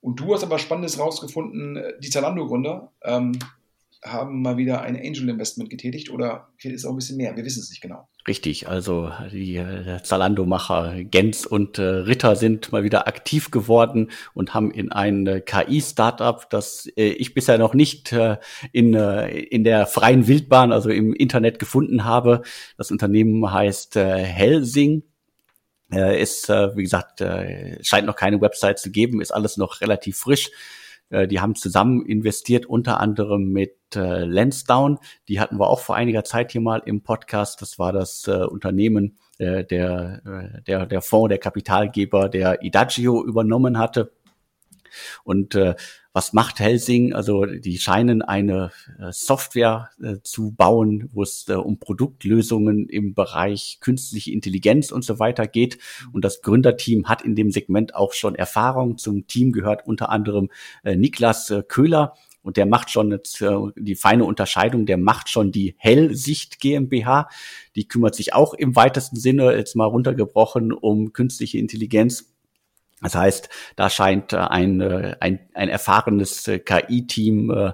[0.00, 3.38] Und du hast aber Spannendes rausgefunden, die Zalando-Gründer ähm,
[4.04, 7.60] haben mal wieder ein Angel Investment getätigt oder ist auch ein bisschen mehr, wir wissen
[7.60, 8.08] es nicht genau.
[8.28, 14.54] Richtig, also die äh, Zalando-Macher Gens und äh, Ritter sind mal wieder aktiv geworden und
[14.54, 18.36] haben in ein äh, KI-Startup, das äh, ich bisher noch nicht äh,
[18.70, 22.42] in, äh, in der freien Wildbahn, also im Internet gefunden habe.
[22.78, 25.02] Das Unternehmen heißt Helsing.
[25.90, 27.22] ist, wie gesagt,
[27.82, 30.50] scheint noch keine Website zu geben, ist alles noch relativ frisch.
[31.12, 34.98] Äh, die haben zusammen investiert, unter anderem mit äh, Lansdowne.
[35.28, 37.62] Die hatten wir auch vor einiger Zeit hier mal im Podcast.
[37.62, 43.24] Das war das äh, Unternehmen, äh, der, äh, der, der Fonds, der Kapitalgeber, der Idagio
[43.24, 44.12] übernommen hatte.
[45.22, 45.74] Und äh,
[46.12, 47.14] was macht Helsing?
[47.14, 53.14] Also die scheinen eine äh, Software äh, zu bauen, wo es äh, um Produktlösungen im
[53.14, 55.78] Bereich künstliche Intelligenz und so weiter geht.
[56.12, 58.98] Und das Gründerteam hat in dem Segment auch schon Erfahrung.
[58.98, 60.50] Zum Team gehört unter anderem
[60.84, 62.14] Niklas Köhler.
[62.42, 63.42] Und der macht schon jetzt,
[63.76, 67.28] die feine Unterscheidung, der macht schon die Hellsicht GmbH.
[67.76, 72.32] Die kümmert sich auch im weitesten Sinne, jetzt mal runtergebrochen, um künstliche Intelligenz
[73.02, 77.72] das heißt, da scheint äh, ein, äh, ein, ein erfahrenes äh, KI-Team,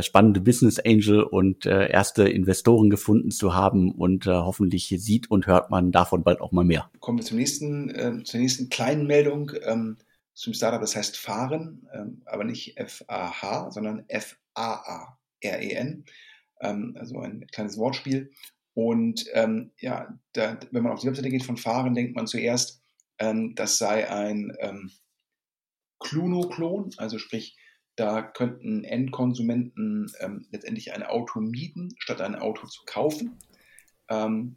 [0.00, 5.92] spannende Business Angel und erste Investoren gefunden zu haben und hoffentlich sieht und hört man
[5.92, 6.90] davon bald auch mal mehr.
[7.00, 9.98] Kommen wir zum nächsten, äh, zur nächsten kleinen Meldung ähm,
[10.34, 15.24] zum Startup, das heißt Fahren, ähm, aber nicht F-A-H, sondern F-A-A-R-E-N,
[16.60, 18.30] ähm, also ein kleines Wortspiel.
[18.74, 22.82] Und ähm, ja, da, wenn man auf die Webseite geht von Fahren, denkt man zuerst,
[23.18, 24.90] ähm, das sei ein ähm,
[26.00, 27.56] Cluno-Klon, also sprich,
[27.96, 33.38] da könnten Endkonsumenten ähm, letztendlich ein Auto mieten, statt ein Auto zu kaufen.
[34.08, 34.56] Ähm,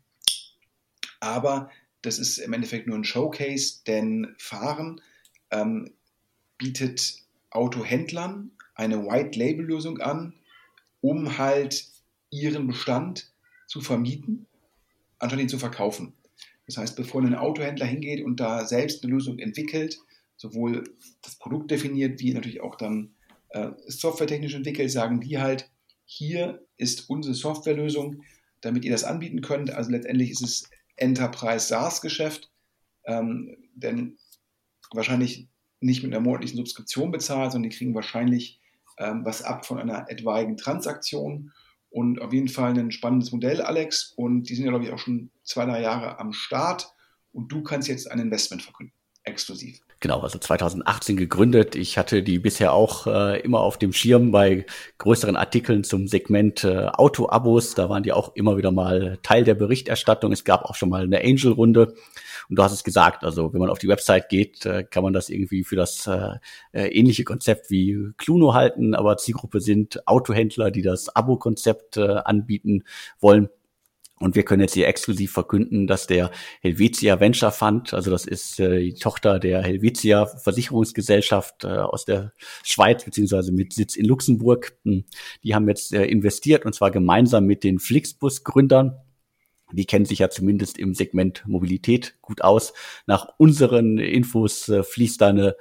[1.19, 1.69] aber
[2.03, 5.01] das ist im Endeffekt nur ein Showcase, denn Fahren
[5.49, 5.93] ähm,
[6.57, 7.15] bietet
[7.49, 10.33] Autohändlern eine White-Label-Lösung an,
[11.01, 11.87] um halt
[12.29, 13.31] ihren Bestand
[13.67, 14.45] zu vermieten,
[15.19, 16.13] anstatt ihn zu verkaufen.
[16.67, 19.99] Das heißt, bevor ein Autohändler hingeht und da selbst eine Lösung entwickelt,
[20.37, 20.83] sowohl
[21.21, 23.15] das Produkt definiert, wie natürlich auch dann
[23.49, 25.69] äh, softwaretechnisch entwickelt, sagen die halt,
[26.05, 28.23] hier ist unsere Softwarelösung,
[28.61, 29.71] damit ihr das anbieten könnt.
[29.71, 32.51] Also letztendlich ist es Enterprise SaaS-Geschäft,
[33.05, 34.17] ähm, denn
[34.91, 35.47] wahrscheinlich
[35.79, 38.59] nicht mit einer monatlichen Subskription bezahlt, sondern die kriegen wahrscheinlich
[38.97, 41.51] ähm, was ab von einer etwaigen Transaktion.
[41.91, 44.13] Und auf jeden Fall ein spannendes Modell, Alex.
[44.15, 46.93] Und die sind ja, glaube ich, auch schon zwei, drei Jahre am Start.
[47.33, 49.81] Und du kannst jetzt ein Investment verkünden, exklusiv.
[50.01, 51.75] Genau, also 2018 gegründet.
[51.75, 54.65] Ich hatte die bisher auch äh, immer auf dem Schirm bei
[54.97, 57.75] größeren Artikeln zum Segment äh, Auto-Abos.
[57.75, 60.31] Da waren die auch immer wieder mal Teil der Berichterstattung.
[60.31, 61.93] Es gab auch schon mal eine Angel-Runde.
[62.49, 65.13] Und du hast es gesagt, also wenn man auf die Website geht, äh, kann man
[65.13, 66.39] das irgendwie für das äh,
[66.71, 72.85] äh, ähnliche Konzept wie Cluno halten, aber Zielgruppe sind Autohändler, die das Abo-Konzept äh, anbieten
[73.19, 73.49] wollen.
[74.21, 76.29] Und wir können jetzt hier exklusiv verkünden, dass der
[76.61, 82.31] Helvetia Venture Fund, also das ist äh, die Tochter der Helvetia Versicherungsgesellschaft äh, aus der
[82.63, 85.05] Schweiz, beziehungsweise mit Sitz in Luxemburg, hm,
[85.43, 88.95] die haben jetzt äh, investiert und zwar gemeinsam mit den Flixbus-Gründern.
[89.73, 92.73] Die kennen sich ja zumindest im Segment Mobilität gut aus.
[93.07, 95.55] Nach unseren Infos äh, fließt da eine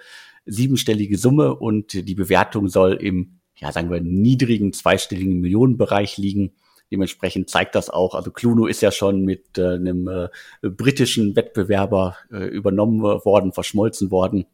[0.45, 6.53] siebenstellige Summe und die Bewertung soll im, ja, sagen wir, niedrigen zweistelligen Millionenbereich liegen.
[6.91, 10.28] Dementsprechend zeigt das auch, also Cluno ist ja schon mit äh, einem äh,
[10.62, 14.47] britischen Wettbewerber äh, übernommen worden, verschmolzen worden.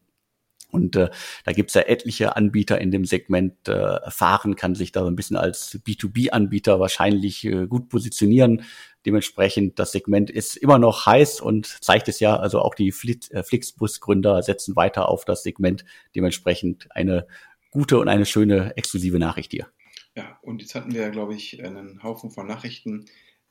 [0.69, 1.09] Und äh,
[1.45, 3.67] da gibt's ja etliche Anbieter in dem Segment.
[3.67, 8.63] Äh, Fahren kann sich da so ein bisschen als B2B-Anbieter wahrscheinlich äh, gut positionieren.
[9.05, 13.43] Dementsprechend, das Segment ist immer noch heiß und zeigt es ja, also auch die äh,
[13.43, 15.85] Flixbus-Gründer setzen weiter auf das Segment.
[16.15, 17.27] Dementsprechend eine
[17.71, 19.67] gute und eine schöne exklusive Nachricht hier.
[20.17, 23.05] Ja, und jetzt hatten wir ja, glaube ich, einen Haufen von Nachrichten.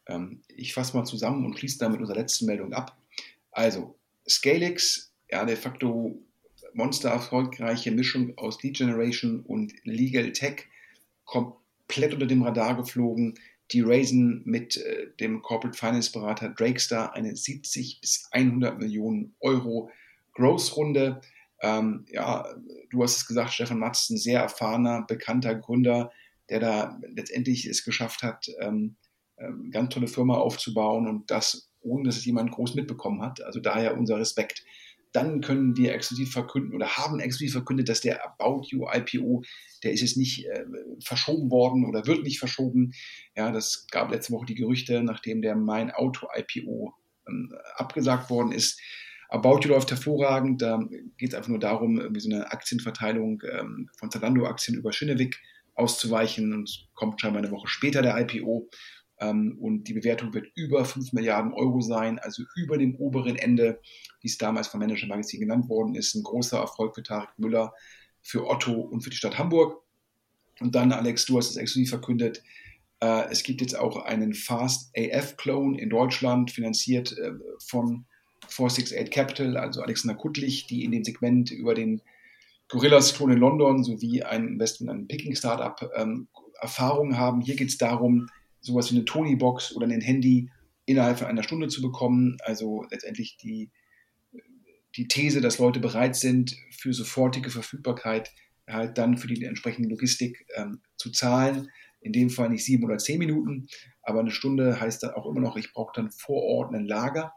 [0.08, 2.98] Ähm, ich fasse mal zusammen und schließe damit unsere letzte Meldung ab.
[3.52, 3.94] Also,
[4.28, 6.20] Scalix, ja, de facto
[6.74, 10.64] monster erfolgreiche Mischung aus Lead Generation und Legal Tech,
[11.24, 13.38] komplett unter dem Radar geflogen.
[13.70, 19.88] Die raisen mit äh, dem Corporate Finance Berater Drakestar eine 70 bis 100 Millionen Euro
[20.34, 21.20] Growth-Runde.
[21.60, 22.44] Ähm, ja,
[22.90, 26.10] du hast es gesagt, Stefan Matz, ein sehr erfahrener, bekannter Gründer,
[26.50, 28.96] der da letztendlich es geschafft hat, ähm,
[29.38, 33.42] ähm, ganz tolle Firma aufzubauen und das ohne dass es jemand groß mitbekommen hat.
[33.42, 34.64] Also daher unser Respekt.
[35.12, 39.42] Dann können wir exklusiv verkünden oder haben exklusiv verkündet, dass der About You IPO,
[39.82, 40.64] der ist jetzt nicht äh,
[41.02, 42.92] verschoben worden oder wird nicht verschoben.
[43.34, 46.92] Ja, das gab letzte Woche die Gerüchte, nachdem der Mein Auto IPO
[47.28, 48.80] ähm, abgesagt worden ist.
[49.28, 50.60] About You läuft hervorragend.
[50.60, 50.80] Da
[51.16, 55.40] geht es einfach nur darum, wie so eine Aktienverteilung ähm, von Zalando-Aktien über Schinnewig
[55.76, 58.68] auszuweichen und kommt scheinbar eine Woche später der IPO.
[59.18, 63.80] Ähm, und die Bewertung wird über 5 Milliarden Euro sein, also über dem oberen Ende,
[64.20, 66.14] wie es damals vom Manager Magazin genannt worden ist.
[66.14, 67.72] Ein großer Erfolg für Tarek Müller,
[68.22, 69.82] für Otto und für die Stadt Hamburg.
[70.60, 72.42] Und dann, Alex, du hast es exklusiv verkündet,
[73.00, 78.06] äh, es gibt jetzt auch einen Fast AF-Clone in Deutschland, finanziert äh, von
[78.48, 82.00] 468 Capital, also Alexander Kuttlich, die in dem Segment über den
[82.68, 86.28] Gorillas Klon in London sowie ein Investment an ein Picking-Startup ähm,
[86.60, 87.40] Erfahrung haben.
[87.40, 88.28] Hier geht es darum,
[88.60, 90.50] sowas wie eine Tony-Box oder ein Handy
[90.84, 92.38] innerhalb von einer Stunde zu bekommen.
[92.42, 93.70] Also letztendlich die,
[94.96, 98.32] die These, dass Leute bereit sind, für sofortige Verfügbarkeit
[98.68, 101.70] halt dann für die entsprechende Logistik ähm, zu zahlen.
[102.00, 103.68] In dem Fall nicht sieben oder zehn Minuten,
[104.02, 107.32] aber eine Stunde heißt dann auch immer noch, ich brauche dann vor Ort ein Lager.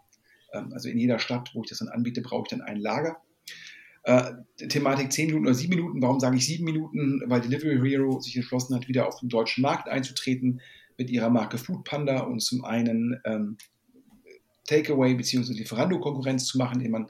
[0.54, 3.22] Ähm, also in jeder Stadt, wo ich das dann anbiete, brauche ich dann ein Lager.
[4.10, 4.34] Äh,
[4.70, 6.02] Thematik 10 Minuten oder 7 Minuten.
[6.02, 7.22] Warum sage ich 7 Minuten?
[7.28, 10.62] Weil Delivery Hero sich entschlossen hat, wieder auf den deutschen Markt einzutreten
[10.98, 13.58] mit ihrer Marke Food Panda und zum einen ähm,
[14.66, 15.54] Takeaway bzw.
[15.54, 17.08] Lieferando-Konkurrenz zu machen, indem man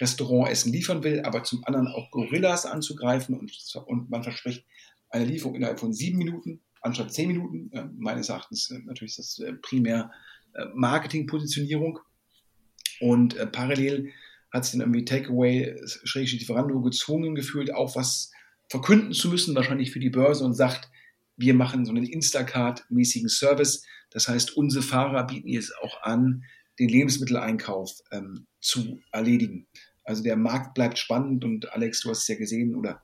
[0.00, 3.52] Restaurantessen liefern will, aber zum anderen auch Gorillas anzugreifen und,
[3.86, 4.64] und man verspricht
[5.10, 7.70] eine Lieferung innerhalb von 7 Minuten anstatt 10 Minuten.
[7.72, 10.10] Äh, meines Erachtens äh, natürlich ist das äh, primär
[10.54, 12.00] äh, Marketing-Positionierung.
[13.00, 14.10] Und äh, parallel
[14.52, 18.30] hat sich dann irgendwie Takeaway, schrägstrich Lieferando gezwungen gefühlt, auch was
[18.68, 20.90] verkünden zu müssen, wahrscheinlich für die Börse und sagt,
[21.36, 23.84] wir machen so einen Instacart-mäßigen Service.
[24.10, 26.44] Das heißt, unsere Fahrer bieten es auch an,
[26.78, 29.66] den Lebensmitteleinkauf ähm, zu erledigen.
[30.04, 33.02] Also der Markt bleibt spannend und Alex, du hast es ja gesehen oder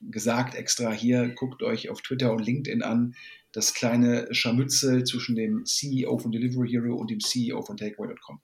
[0.00, 3.14] gesagt extra hier, guckt euch auf Twitter und LinkedIn an,
[3.52, 8.40] das kleine Scharmützel zwischen dem CEO von Delivery Hero und dem CEO von Takeaway.com.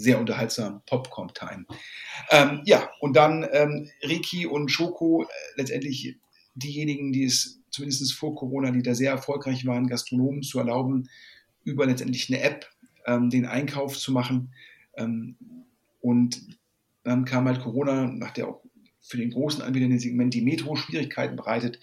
[0.00, 1.66] Sehr unterhaltsam, Popcorn-Time.
[2.30, 5.26] Ähm, ja, und dann ähm, Riki und Schoko, äh,
[5.56, 6.16] letztendlich
[6.54, 11.10] diejenigen, die es zumindest vor Corona, die da sehr erfolgreich waren, Gastronomen zu erlauben,
[11.64, 12.66] über letztendlich eine App
[13.04, 14.54] ähm, den Einkauf zu machen.
[14.96, 15.36] Ähm,
[16.00, 16.40] und
[17.02, 18.62] dann kam halt Corona, nach der auch
[19.02, 21.78] für den großen Anbieter in dem Segment die Metro Schwierigkeiten bereitet.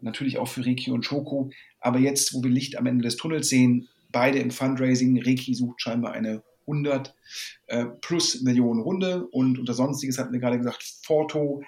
[0.00, 1.50] Natürlich auch für Reiki und Schoko.
[1.80, 5.82] Aber jetzt, wo wir Licht am Ende des Tunnels sehen, beide im Fundraising, Reiki sucht
[5.82, 7.14] scheinbar eine 100
[7.66, 11.62] äh, plus Millionen Runde und unter Sonstiges hatten wir gerade gesagt, Forto,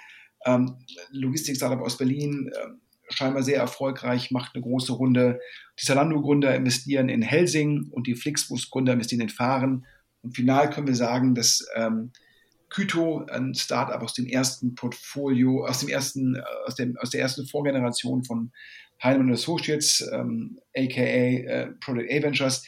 [0.45, 0.77] ähm,
[1.11, 2.69] Logistik-Startup aus Berlin, äh,
[3.11, 5.41] scheinbar sehr erfolgreich, macht eine große Runde.
[5.81, 9.87] Die Zalando-Gründer investieren in Helsing und die Flixbus-Gründer investieren in Fahren.
[10.23, 12.13] Und final können wir sagen, dass ähm,
[12.71, 17.21] Kyto, ein Startup aus dem ersten Portfolio, aus dem ersten, äh, aus, dem, aus der
[17.21, 18.53] ersten Vorgeneration von
[19.03, 22.67] Heinemann Associates, ähm, aka äh, Product A Ventures.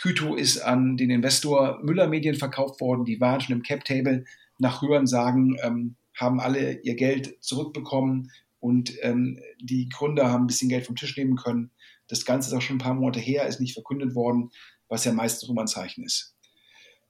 [0.00, 3.04] Kyto ist an den Investor Müller Medien verkauft worden.
[3.04, 4.24] Die waren schon im Cap Table.
[4.58, 8.30] Nach Hören sagen, ähm, haben alle ihr Geld zurückbekommen
[8.60, 11.70] und ähm, die Gründer haben ein bisschen Geld vom Tisch nehmen können.
[12.08, 14.50] Das Ganze ist auch schon ein paar Monate her, ist nicht verkündet worden,
[14.88, 16.34] was ja meistens immer ein Zeichen ist.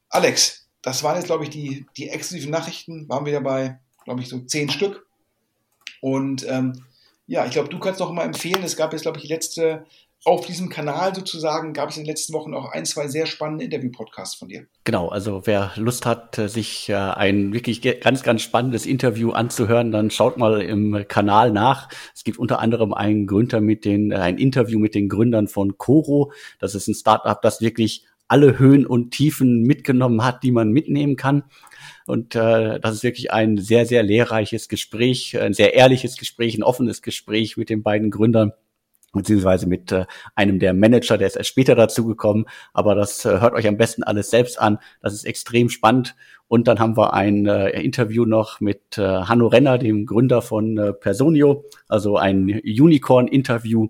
[0.09, 3.09] Alex, das waren jetzt, glaube ich, die, die exklusiven Nachrichten.
[3.09, 5.07] Waren wir dabei, glaube ich, so zehn Stück.
[6.01, 6.85] Und ähm,
[7.27, 8.63] ja, ich glaube, du kannst noch mal empfehlen.
[8.63, 9.87] Es gab jetzt, glaube ich, die letzte,
[10.25, 13.65] auf diesem Kanal sozusagen, gab es in den letzten Wochen auch ein, zwei sehr spannende
[13.65, 14.67] Interview-Podcasts von dir.
[14.85, 20.11] Genau, also wer Lust hat, sich äh, ein wirklich ganz, ganz spannendes Interview anzuhören, dann
[20.11, 21.89] schaut mal im Kanal nach.
[22.15, 25.77] Es gibt unter anderem einen Gründer mit den, äh, ein Interview mit den Gründern von
[25.77, 26.33] Coro.
[26.61, 31.17] Das ist ein Startup, das wirklich alle Höhen und Tiefen mitgenommen hat, die man mitnehmen
[31.17, 31.45] kann.
[32.07, 36.63] Und äh, das ist wirklich ein sehr, sehr lehrreiches Gespräch, ein sehr ehrliches Gespräch, ein
[36.63, 38.53] offenes Gespräch mit den beiden Gründern
[39.13, 43.41] beziehungsweise mit äh, einem der Manager, der ist erst später dazu gekommen, aber das äh,
[43.41, 44.79] hört euch am besten alles selbst an.
[45.01, 46.15] Das ist extrem spannend.
[46.49, 51.65] Und dann haben wir ein äh, Interview noch mit Hanno Renner, dem Gründer von Personio,
[51.89, 53.89] also ein Unicorn-Interview.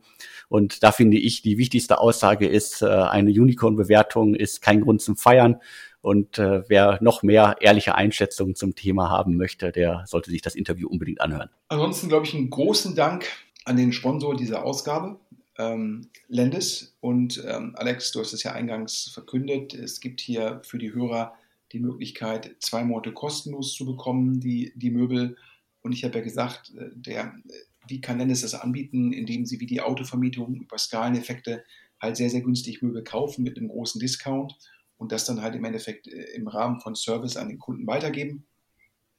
[0.49, 5.57] Und da finde ich, die wichtigste Aussage ist, eine Unicorn-Bewertung ist kein Grund zum Feiern.
[6.03, 10.57] Und äh, wer noch mehr ehrliche Einschätzungen zum Thema haben möchte, der sollte sich das
[10.57, 11.49] Interview unbedingt anhören.
[11.69, 13.25] Ansonsten glaube ich einen großen Dank
[13.65, 15.19] an den Sponsor dieser Ausgabe,
[15.59, 16.97] ähm, Lendis.
[17.01, 21.35] Und ähm, Alex, du hast es ja eingangs verkündet, es gibt hier für die Hörer
[21.73, 25.37] die Möglichkeit, zwei Monate kostenlos zu bekommen, die, die Möbel.
[25.81, 27.35] Und ich habe ja gesagt, äh, der
[27.89, 31.65] wie kann Nennis das anbieten, indem sie wie die Autovermietung über Skaleneffekte
[32.01, 34.57] halt sehr, sehr günstig Möbel kaufen mit einem großen Discount
[34.97, 38.47] und das dann halt im Endeffekt äh, im Rahmen von Service an den Kunden weitergeben.